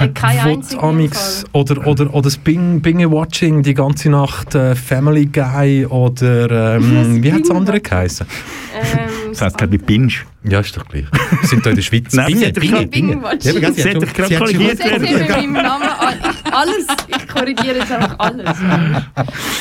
[0.00, 5.86] Äh, Keine amix- oder, oder, oder das Bing, Binge-Watching die ganze Nacht, äh, Family Guy
[5.86, 8.26] oder ähm, wie hat das andere geheißen?
[8.74, 10.12] Ähm, Das heißt gerade wie Binge.
[10.46, 11.04] Ja, ist doch gleich.
[11.40, 12.12] Wir sind da in der Schweiz.
[12.12, 13.62] Nein, sie hat doch gerade Binge-Watching.
[13.62, 15.84] Ja, Sie hat doch gerade sie hat korrigiert sind wir mit meinem Namen.
[16.44, 18.56] Ich, alles, ich korrigiere jetzt einfach alles.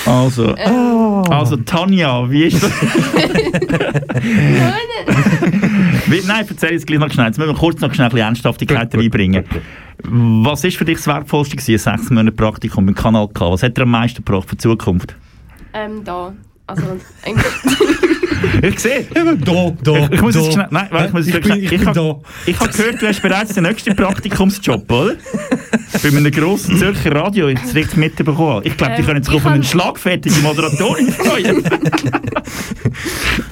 [0.05, 0.55] Also.
[0.57, 2.71] Ähm, also Tanja, wie ist das?
[6.25, 7.27] Nein, erzähl jetzt gleich noch schnell.
[7.27, 9.45] Jetzt müssen wir kurz noch schnell ein bisschen Ernsthaftigkeit reinbringen.
[10.03, 13.51] Was ist für dich das Wertvollste gewesen, ein sechs Monate Praktikum im Kanal K?
[13.51, 15.15] Was hat dir am meisten gebracht für die Zukunft?
[15.73, 16.33] ähm, da.
[16.67, 16.83] Also,
[17.25, 17.35] ähm,
[18.61, 19.05] Ich sehe.
[19.13, 19.23] Da,
[19.83, 20.41] da, Ich, ich muss da.
[20.41, 22.15] jetzt schnell, nein, warte, ich muss ich jetzt bin, ich ich, bin hab- da.
[22.45, 25.15] ich habe gehört, du hast bereits den nächsten Praktikumsjob, oder?
[26.01, 28.61] Bei einem grossen Zürcher Radio, ich richtig mitbekommen.
[28.65, 31.63] Ich glaube, die Ähm, können sich ich auf eine hab- schlagfertige Moderatorin freuen.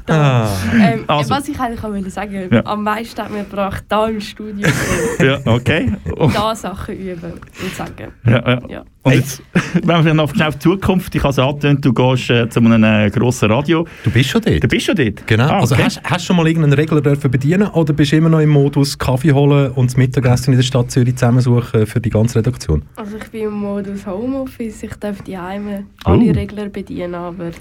[0.07, 0.47] Ah.
[0.79, 1.29] ähm, Also.
[1.29, 2.65] Was ich eigentlich auch wollte sagen Ja.
[2.65, 4.67] am meisten hat mir gebracht, da im Studio
[5.19, 5.91] ja, okay.
[6.17, 8.11] Oh, da Sachen üben und sagen.
[8.25, 8.59] ja, ja.
[8.69, 8.83] Ja.
[9.03, 9.41] Und jetzt,
[9.83, 12.59] wenn wir noch schnell auf die Zukunft, ich habe es angetönt, du gehst äh, zu
[12.59, 13.87] einem äh, grossen Radio.
[14.03, 14.59] Du bist schon dort.
[14.85, 15.27] Du bist schon dort?
[15.27, 15.43] Genau.
[15.47, 15.83] Ah, Also okay.
[15.85, 18.49] hast, hast du schon mal irgendeinen Regler dürfen bedienen oder bist du immer noch im
[18.49, 22.81] Modus Kaffee holen und das Mittagessen in der Stadt Zürich zusammensuchen für die ganze Redaktion?
[22.95, 26.11] Also ich bin im Modus Homeoffice, ich darf die Heime Oh.
[26.11, 27.51] alle Regler bedienen, aber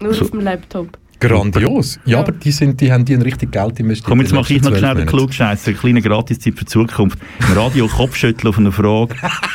[0.00, 0.22] nur So.
[0.24, 0.88] auf dem Laptop.
[1.20, 1.98] Grandios.
[2.04, 2.18] Ja, Ja.
[2.20, 4.06] aber die, sind, die haben die ein richtig Geld investiert.
[4.08, 5.06] Komm, jetzt mache ich noch schnell den.
[5.06, 7.18] Klugscheißer, eine kleine Gratiszeit für die Zukunft.
[7.48, 9.14] Im Radio Kopfschütteln auf eine Frage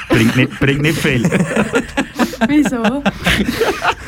[0.09, 1.23] bringt nicht, bringt nicht viel.
[2.47, 3.03] Wieso?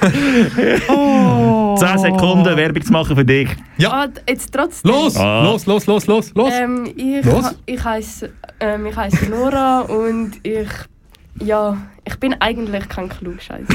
[1.77, 3.49] 10 Sekunden Werbung zu machen für dich.
[3.77, 4.91] Ja, Ah, jetzt trotzdem.
[4.91, 5.43] los, Ah.
[5.43, 6.51] los, los, los, los, los.
[6.51, 7.43] Ähm, ich Los.
[7.45, 8.29] ha- ich heiße
[8.59, 10.67] ähm, ich heiße Nora und ich
[11.43, 13.65] ja, ich bin eigentlich kein Klugscheißer.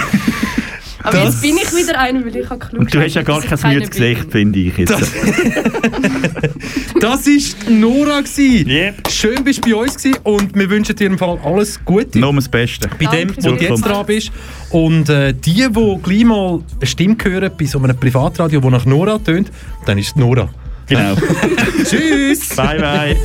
[1.09, 2.79] Aber Das- jetzt bin ich wieder einer, weil ich habe Klugscheißer.
[2.81, 4.91] Und du hast ja gar dass kein müdes Gesicht, finde ich jetzt.
[7.01, 8.21] Das war Nora.
[8.21, 8.69] Gewesen.
[8.69, 9.11] Yep.
[9.11, 12.19] Schön bist du bei uns gewesen und wir wünschen dir im Fall alles Gute.
[12.19, 12.89] Nur das Beste.
[12.89, 14.31] bei dem, Danke wo du jetzt dran bist.
[14.71, 18.87] Und äh, die, die gleich mal eine Stimme hören bei so einem Privatradio, das nach
[18.87, 19.51] Nora tönt,
[19.87, 20.49] dann ist es Nora.
[20.89, 21.15] Genau.
[21.85, 22.49] Tschüss!
[22.57, 23.17] bye, bye.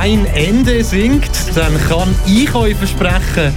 [0.00, 3.52] Kein Ende singt, dann kann ich euch versprechen,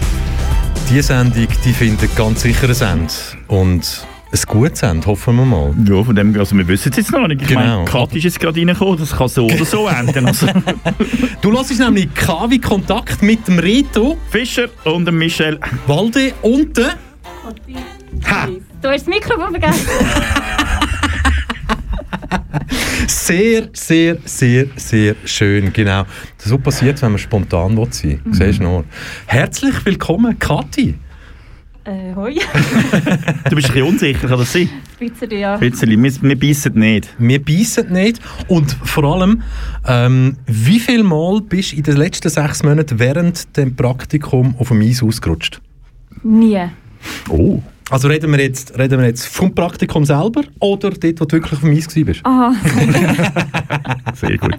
[0.90, 3.14] die Sendung die findet ganz sicher ein Ende.
[3.48, 5.74] Und ein gutes Ende, hoffen wir mal.
[5.88, 7.44] Ja, von dem, also wir wissen es jetzt noch nicht.
[7.44, 7.62] Ich Genau.
[7.62, 10.26] meine, Kat ist jetzt gerade reingekommen, das kann so oder so enden.
[10.28, 10.48] Also,
[11.42, 15.58] Du lässt nämlich KW Kontakt mit dem Reto, Fischer und dem Michel.
[15.88, 16.96] Walde und der...
[18.30, 18.48] Ha!
[18.82, 19.88] Du hast das Mikrofon vergessen.
[23.08, 26.06] Sehr, sehr, sehr, sehr schön, genau.
[26.46, 28.34] So passiert wenn man spontan will sein will.
[28.34, 28.86] Siehst du nur.
[29.26, 30.96] Herzlich willkommen, Kathi.
[31.86, 32.36] Äh, hoi.
[33.50, 34.70] Du bist ein bisschen unsicher, kann das sein?
[35.00, 35.58] Bisschen, ja.
[35.58, 35.90] Bisschen.
[35.90, 37.10] Wir, wir beißen nicht.
[37.18, 38.22] Wir beißen nicht.
[38.48, 39.42] Und vor allem,
[39.86, 44.70] ähm, wie viel Mal bist du in den letzten sechs Monaten während dem Praktikum auf
[44.70, 45.62] dem Eis ausgerutscht?
[46.24, 46.70] Nie.
[47.30, 47.62] Oh.
[47.90, 51.54] Also reden wir jetzt, reden wir jetzt vom Praktikum selber oder dort, wo du wirklich
[51.54, 52.26] auf dem Eis warst?
[52.26, 52.54] Aha.
[54.16, 54.56] Sehr gut.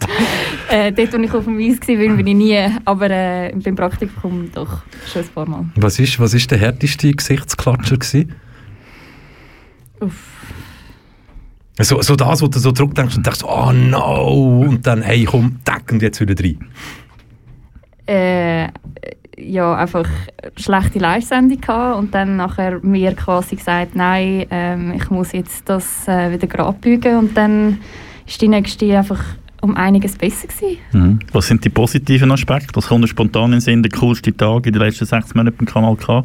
[0.70, 2.68] äh, dort, wo ich auf dem Eis war, bin ich nie.
[2.84, 5.66] Aber äh, beim Praktikum doch schon ein paar Mal.
[5.76, 8.34] Was ist, was ist der härteste Gesichtsklatscher gewesen?
[11.80, 15.56] So, so das, wo du so zurückdenkst und denkst, oh no, und dann, hey, komm,
[15.64, 16.58] tack, und jetzt wieder rein.
[18.06, 18.68] Äh,
[19.38, 20.08] ja, einfach
[20.56, 26.06] schlechte Live-Sendung gehabt und dann nachher mir quasi gesagt, nein, ähm, ich muss jetzt das
[26.08, 27.78] äh, wieder gerade bügen und dann
[28.26, 29.22] ist die nächste einfach
[29.60, 30.78] um einiges besser gewesen.
[30.92, 31.18] Mhm.
[31.32, 32.74] Was sind die positiven Aspekte?
[32.74, 35.66] Was kommt spontan in den Sinn, der coolste Tag in den letzten sechs Monaten beim
[35.66, 36.24] Kanal K?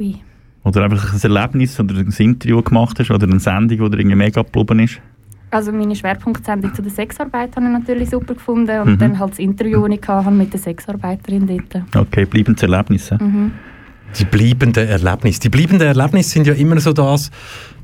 [0.00, 0.16] Ui.
[0.64, 4.16] Oder einfach ein Erlebnis oder ein Interview gemacht hast oder eine Sendung, die dir irgendwie
[4.16, 5.00] mega geblieben ist?
[5.54, 8.98] Also meine Schwerpunktsendung zu der Sexarbeit habe ich natürlich super gefunden und Mhm.
[8.98, 11.84] dann halt das Interview, das ich hatte mit der Sexarbeiterin dort.
[11.94, 13.18] Okay, bleibende Erlebnisse.
[13.22, 13.52] Mhm.
[14.18, 15.38] Die bleibenden Erlebnisse.
[15.38, 17.30] Die bleibenden Erlebnisse sind ja immer so das,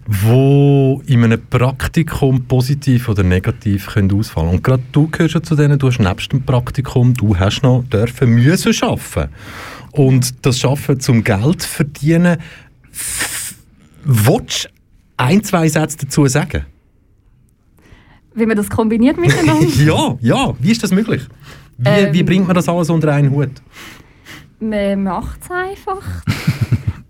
[0.04, 5.54] wo in einem Praktikum positiv oder negativ können ausfallen Und gerade du gehörst ja zu
[5.54, 9.32] denen, du hast nebst dem Praktikum, du hast noch dürfen müssen arbeiten.
[9.92, 12.38] Und das Schaffen zum Geld verdienen,
[14.02, 14.68] willst du
[15.18, 16.66] ein, zwei Sätze dazu sagen?
[18.34, 19.66] Wie man das kombiniert miteinander?
[19.84, 21.22] ja, ja, wie ist das möglich?
[21.78, 23.50] Wie, Ähm, wie bringt man das alles unter einen Hut?
[24.60, 26.02] man macht es einfach.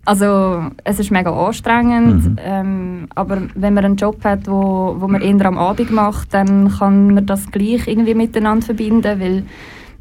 [0.03, 2.35] Also es ist mega anstrengend, Mhm.
[2.43, 6.71] ähm, aber wenn man einen Job hat, wo, wo man eher am Abend macht, dann
[6.79, 9.43] kann man das gleich irgendwie miteinander verbinden, weil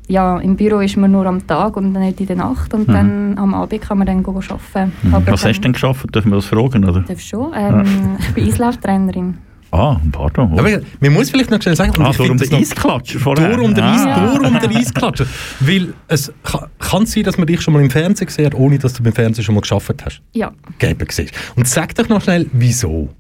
[0.09, 2.93] ja, im Büro ist man nur am Tag und nicht in der Nacht und Mhm.
[2.93, 4.93] dann am Abend kann man dann arbeiten.
[5.13, 6.07] Aber Was hast du denn geschafft?
[6.15, 6.83] Dürfen wir das fragen?
[6.89, 7.01] Oder?
[7.03, 7.53] Darf schon.
[7.55, 7.85] Ähm,
[8.21, 9.37] Ich bin Eislauftrainerin.
[9.73, 10.59] Ah, pardon.
[10.59, 10.69] Aber
[11.01, 13.49] man muss vielleicht noch schnell sagen, und Ah, ich darum der noch- Eisklatscher vorher.
[13.55, 14.27] Durch um den, Eis, Ah.
[14.37, 15.27] durch um den Eisklatscher.
[15.61, 16.33] Weil es
[16.79, 19.13] kann, sein, dass man dich schon mal im Fernsehen gesehen hat, ohne dass du beim
[19.13, 20.21] Fernsehen schon mal geschafft hast.
[20.33, 20.51] Ja.
[20.79, 21.31] Gäbe gesehen.
[21.57, 23.11] Und sag doch noch schnell, wieso?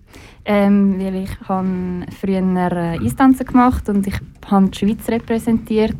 [0.44, 1.68] Ähm, weil ich habe
[2.20, 2.38] früher
[2.72, 4.14] äh, Eistanzen gemacht und ich
[4.50, 5.96] habe die Schweiz repräsentiert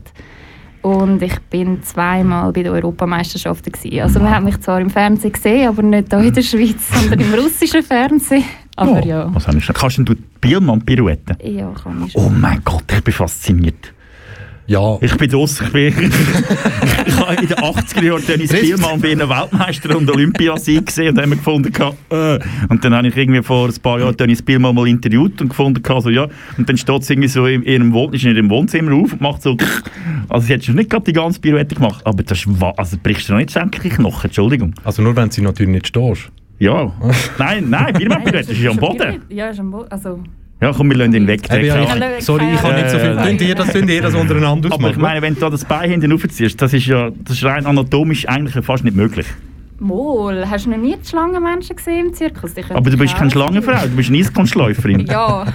[0.82, 4.00] und ich bin zweimal bei den Europameisterschaften gewesen.
[4.00, 7.20] Also man hat mich zwar im Fernsehen gesehen, aber nicht hier in der Schweiz, sondern
[7.20, 8.44] im russischen Fernsehen.
[8.80, 9.44] Aber Oh, ja, Was?
[9.74, 11.36] Kannst denn du Bielmann pirouetten?
[11.44, 12.24] ja, kann ich schon.
[12.24, 13.92] Oh mein Gott, ich bin fasziniert.
[14.66, 14.96] Ja.
[15.02, 15.88] Ich bin draus, ich bin...
[17.06, 18.50] ich habe in den 80er Jahren Dennis.
[18.52, 21.72] Bielmann bei einem Weltmeister und Olympiasieg gesehen und haben gefunden,
[22.10, 22.38] äh.
[22.68, 25.82] und dann habe ich irgendwie vor ein paar Jahren Dennis Bielmann mal interviewt und gefunden,
[26.00, 28.92] so, ja, und dann steht sie irgendwie so in ihrem, Wohn ist in ihrem Wohnzimmer
[28.94, 29.56] auf und macht so,
[30.28, 33.28] also sie hat schon nicht gerade die ganze Pirouette gemacht, aber das ist, also brichst
[33.28, 34.74] du noch nicht sämtliche Knochen, Entschuldigung.
[34.84, 36.30] Also nur, wenn sie natürlich nicht stehst.
[36.60, 36.92] Ja.
[37.38, 39.22] nein, nein, Bielmann-Pirouette ist ja am Boden.
[39.30, 39.90] Ja, ist am Boden.
[39.90, 40.20] Also,
[40.60, 41.40] Ja, komm, wir lassen ihn weg.
[41.50, 43.16] Eben, ja, Ja, ich, sorry, ich habe nicht so viel.
[43.18, 44.92] Äh, Könnt ihr das, könnt ihr das untereinander Aber ausmachen?
[44.92, 47.64] ich meine, wenn du da das Bein hinten raufziehst, das ist ja das ist rein
[47.64, 49.26] anatomisch eigentlich fast nicht möglich.
[49.80, 52.52] Mol, hast du noch nie Schlangenmenschen gesehen im Zirkus?
[52.68, 53.30] Aber du bist keine.
[53.30, 55.06] Schlangenfrau, du bist eine Eiskunstläuferin.
[55.06, 55.46] Ja,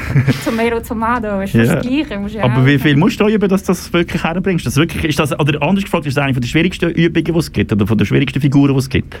[0.44, 1.74] Tomero Tomato ist fast Ja.
[1.76, 2.18] das Gleiche.
[2.18, 4.64] musst ja Aber wie viel musst du üben, dass du das wirklich herbringst?
[4.66, 7.38] Das wirklich, ist das, oder anders gefragt, ist das eine von der schwierigsten Übungen, die
[7.38, 7.72] es gibt?
[7.72, 9.16] Oder von der schwierigsten Figuren, die es gibt?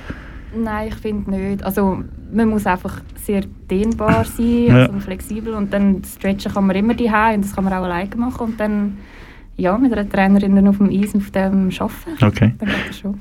[0.56, 1.62] Nein, ich finde nicht.
[1.62, 2.02] Also
[2.32, 4.74] man muss einfach sehr dehnbar sein Ja.
[4.76, 7.82] also und flexibel und dann stretchen kann man immer die und das kann man auch
[7.82, 8.96] alleine machen und dann
[9.56, 12.24] ja, mit einer Trainerin auf dem Eis auf dem arbeiten.
[12.24, 12.54] Okay.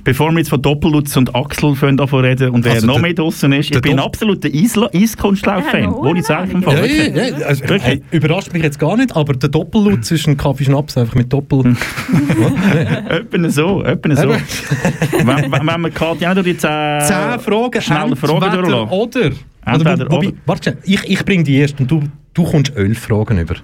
[0.04, 3.14] Bevor wir jetzt von Doppellutz und Axel davon reden und wer Also noch der- mehr
[3.14, 6.86] draußen ist, ich bin absoluter Eiskunstlauf-Fan, Ja, wo ich sage im Ja, Fall.
[6.90, 7.46] ja, ja, ja.
[7.46, 11.32] Also, hey, überrascht mich jetzt gar nicht, aber der Doppellutz ist ein Kaffee-Schnaps, einfach mit
[11.32, 11.76] Doppel...
[13.10, 14.30] Etwa so, etwa so.
[14.30, 18.90] wenn, wenn, wenn wir Katja auch die zehn, Zehn Fragen, schnelle Fragen durchlassen.
[18.90, 19.32] oder.
[19.66, 20.38] Entweder oder wo, wobei, oder.
[20.46, 22.04] Warte, ich, ich bringe die erste und du,
[22.34, 23.56] du kommst elf Fragen über.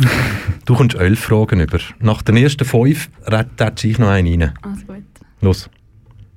[0.64, 1.78] du kommst elf Fragen über.
[2.00, 4.52] Nach den ersten fünf rettet ich noch einen rein.
[4.62, 4.96] Alles gut.
[5.40, 5.70] Los.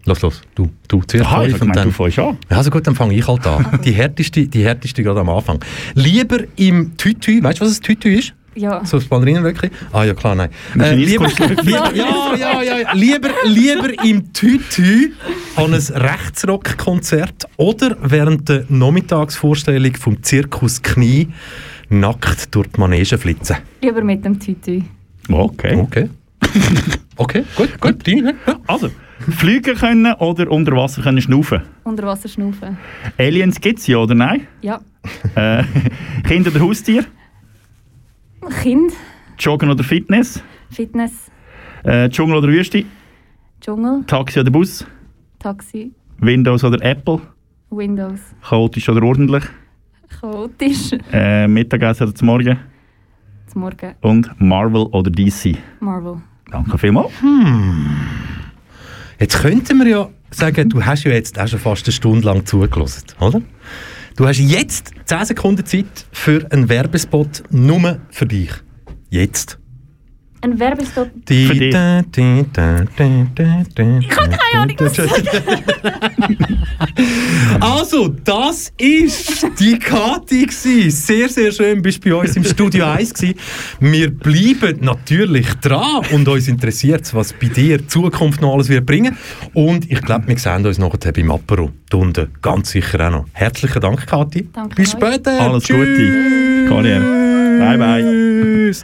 [0.05, 0.41] Los, los.
[0.55, 1.03] Du, du.
[1.03, 1.89] Zuerst Aha, fünf und dann...
[1.89, 2.37] du fängst an.
[2.49, 3.79] Ja, also gut, dann fange ich halt an.
[3.85, 5.59] die härteste, die härteste gerade am Anfang.
[5.93, 8.33] Lieber im Tütü, weißt du, was ein Tütü ist?
[8.53, 8.83] Ja.
[8.83, 9.69] So das Ballerinenwöckli?
[9.93, 10.49] Ah ja, klar, nein.
[10.77, 11.27] Ein lieber,
[11.61, 12.93] lieber, ja, ja, ja, ja.
[12.93, 15.13] Lieber, lieber im Tütü
[15.55, 21.29] an ein Rechtsrock-Konzert oder während der Nachmittagsvorstellung vom Zirkus Knie
[21.91, 23.57] nackt durch die Manege flitzen.
[23.81, 24.81] Lieber mit dem Tütü.
[25.29, 25.75] Okay.
[25.75, 26.09] Okay.
[27.17, 28.07] Okay, gut, gut.
[28.07, 28.31] Ja.
[28.65, 28.89] Also,
[29.19, 31.61] fliegen können oder unter Wasser können schnaufen.
[31.83, 32.77] Unter Wasser schnaufen.
[33.19, 34.47] Aliens gibt es ja oder nein?
[34.61, 34.79] Ja.
[35.35, 35.63] Äh,
[36.27, 37.05] Kinder oder Haustier?
[38.63, 38.93] Kind,
[39.37, 40.41] Joggen oder Fitness?
[40.71, 41.11] Fitness,
[41.83, 42.85] Äh, Dschungel oder Wüste?
[43.59, 44.85] Dschungel, Taxi oder Bus?
[45.39, 47.19] Taxi, Windows oder Apple?
[47.69, 49.43] Windows, Chaotisch oder ordentlich?
[50.19, 52.57] Chaotisch, Äh, Mittagessen oder zum Morgen?
[53.47, 55.57] zum Morgen, Und Marvel oder DC?
[55.79, 56.21] Marvel.
[56.51, 57.11] Danke vielmals.
[59.19, 62.45] Jetzt könnten wir ja sagen, du hast ja jetzt auch schon fast eine Stunde lang
[62.45, 63.41] zugelassen, oder?
[64.17, 68.51] Du hast jetzt 10 Sekunden Zeit für einen Werbespot nur für dich.
[69.09, 69.59] Jetzt.
[70.43, 71.09] Ein Werbestop.
[71.29, 71.77] Die, die, ich
[74.17, 74.99] habe keine Ahnung, was
[77.59, 80.47] Also, das ist die Kati.
[80.49, 83.35] Sehr, sehr schön, bist bei uns im Studio 1 gsi.
[83.79, 88.85] Wir bleiben natürlich dran und uns interessiert was bei dir die Zukunft noch alles wird
[88.87, 89.15] bringen.
[89.53, 91.71] Und ich glaube, wir sehen uns nachher beim Apero.
[91.89, 93.25] Da unten, ganz sicher auch noch.
[93.33, 94.47] Herzlichen Dank, Kathi.
[94.51, 95.01] Danke Bis euch.
[95.01, 95.39] später.
[95.39, 95.77] Alles Tschüss.
[95.77, 96.65] Gute.
[96.67, 97.30] Karriere.
[97.61, 98.01] Bye, bye.
[98.01, 98.83] Tschüss.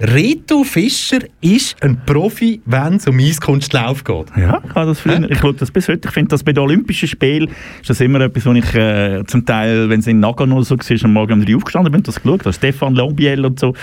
[0.00, 4.26] Reto Fischer ist ein Profi, wenn es um Eiskunstlauf geht.
[4.36, 5.30] Ja, ich habe das früher.
[5.30, 6.08] Ich schaue das bis heute.
[6.08, 7.48] Ich finde das bei den Olympischen Spielen
[7.80, 11.04] ist das immer etwas, wo ich äh, zum Teil, wenn es in Nagano so war,
[11.04, 12.44] am Morgen um drei aufgestanden bin, das geschaut.
[12.44, 13.74] Da Stefan Lambiel und so.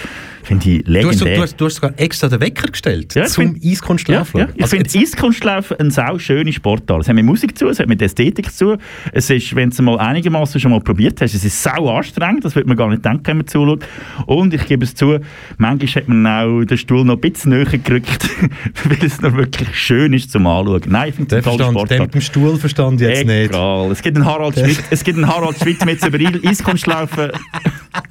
[0.43, 1.35] Finde ich Du hast, so- legendär.
[1.35, 4.33] du, hast, du hast sogar extra den Wecker gestellt Ja, ich zum find- Eiskunstlauf.
[4.33, 4.47] Ja, ja.
[4.55, 7.01] Ich Also finde Eiskunstlauf ein sau schöne Sportart.
[7.01, 8.77] Es hat mit Musik zu, es hat mit Ästhetik zu.
[9.13, 12.43] Es ist, wenn du es mal einigermaßen schon mal probiert hast, es ist sau anstrengend,
[12.45, 13.85] das wird man gar nicht denken, wenn man zuschaut.
[14.25, 15.19] Und ich gebe es zu,
[15.57, 18.29] manchmal hat man auch den Stuhl noch ein bisschen näher gerückt,
[18.85, 20.81] weil es noch wirklich schön ist zum Anschauen.
[20.87, 23.49] Nein, ich finde es tolle verstand, den mit dem Stuhl verstand ich jetzt nicht.
[23.49, 23.91] Egal.
[23.91, 27.31] Es gibt einen Harald Schmidt, es gibt einen Harald Schmidt mit über Eiskunstlaufen.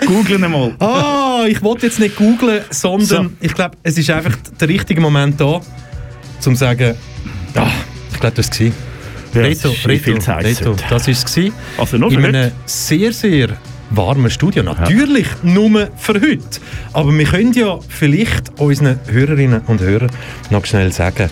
[0.06, 0.74] Googlen ihn mal.
[0.80, 3.30] Ah, ich wollte jetzt nicht googlen, sondern So.
[3.40, 5.62] ich glaube, es ist einfach der richtige Moment da, um
[6.40, 6.94] zu sagen,
[7.54, 7.66] ah,
[8.12, 8.72] ich glaube, das war es.
[9.34, 11.52] Ja, Reto, Reto, Reto, das war es.
[11.76, 13.50] Also nur In einem sehr, sehr
[13.90, 14.62] warmen Studio.
[14.62, 16.60] Natürlich nur für heute.
[16.92, 20.10] Aber wir können ja vielleicht unseren Hörerinnen und Hörern
[20.50, 21.30] noch schnell sagen,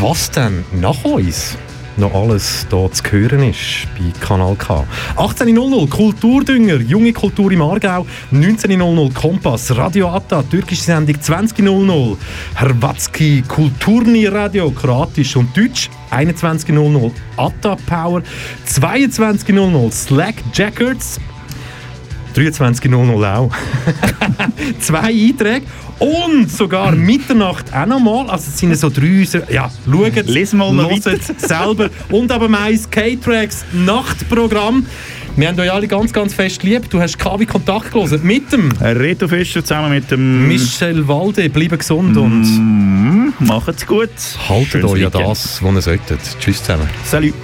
[0.00, 1.56] was denn nach uns
[1.96, 4.84] noch alles hier zu hören ist bei Kanal K.
[5.16, 12.16] 18.00 Kulturdünger, junge Kultur im Aargau, 19.00 Kompass, Radio Atta, türkische Sendung 20.00,
[12.56, 18.22] Hrvatski Kulturni Radio, kroatisch und deutsch, 21.00 Atta Power,
[18.66, 21.20] 22.00 Slack Jackets,
[22.34, 23.50] 23.00 auch.
[24.80, 25.66] Zwei Einträge.
[25.98, 28.28] Und sogar Mitternacht auch nochmal.
[28.28, 29.24] Also es sind so drei...
[29.50, 30.90] Ja, schaut, Lies mal noch
[31.36, 31.88] selber.
[32.10, 34.86] Und aber meins K-Tracks Nachtprogramm.
[35.36, 36.88] Wir haben euch alle ganz, ganz fest lieb.
[36.90, 41.48] Du hast KW Kontakt gelesen mit dem Reto Fischer zusammen mit dem Michel Walde.
[41.50, 44.10] Bleiben gesund und Mm, macht's gut.
[44.48, 46.20] haltet Schönes euch an das, was ihr solltet.
[46.40, 46.88] Tschüss zusammen.
[47.04, 47.34] Salut.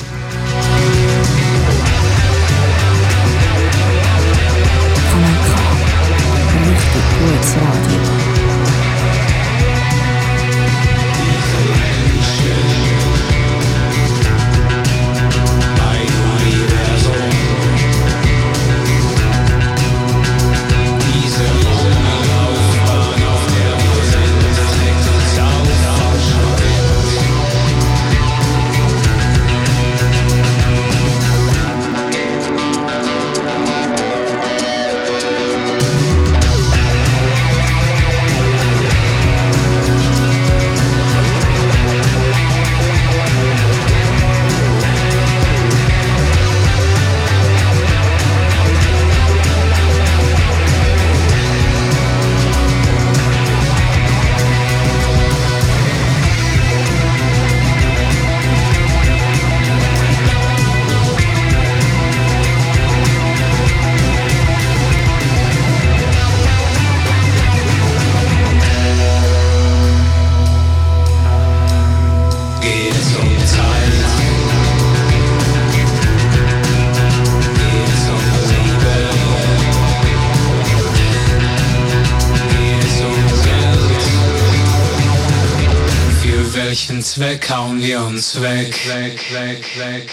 [89.30, 90.10] Für welchen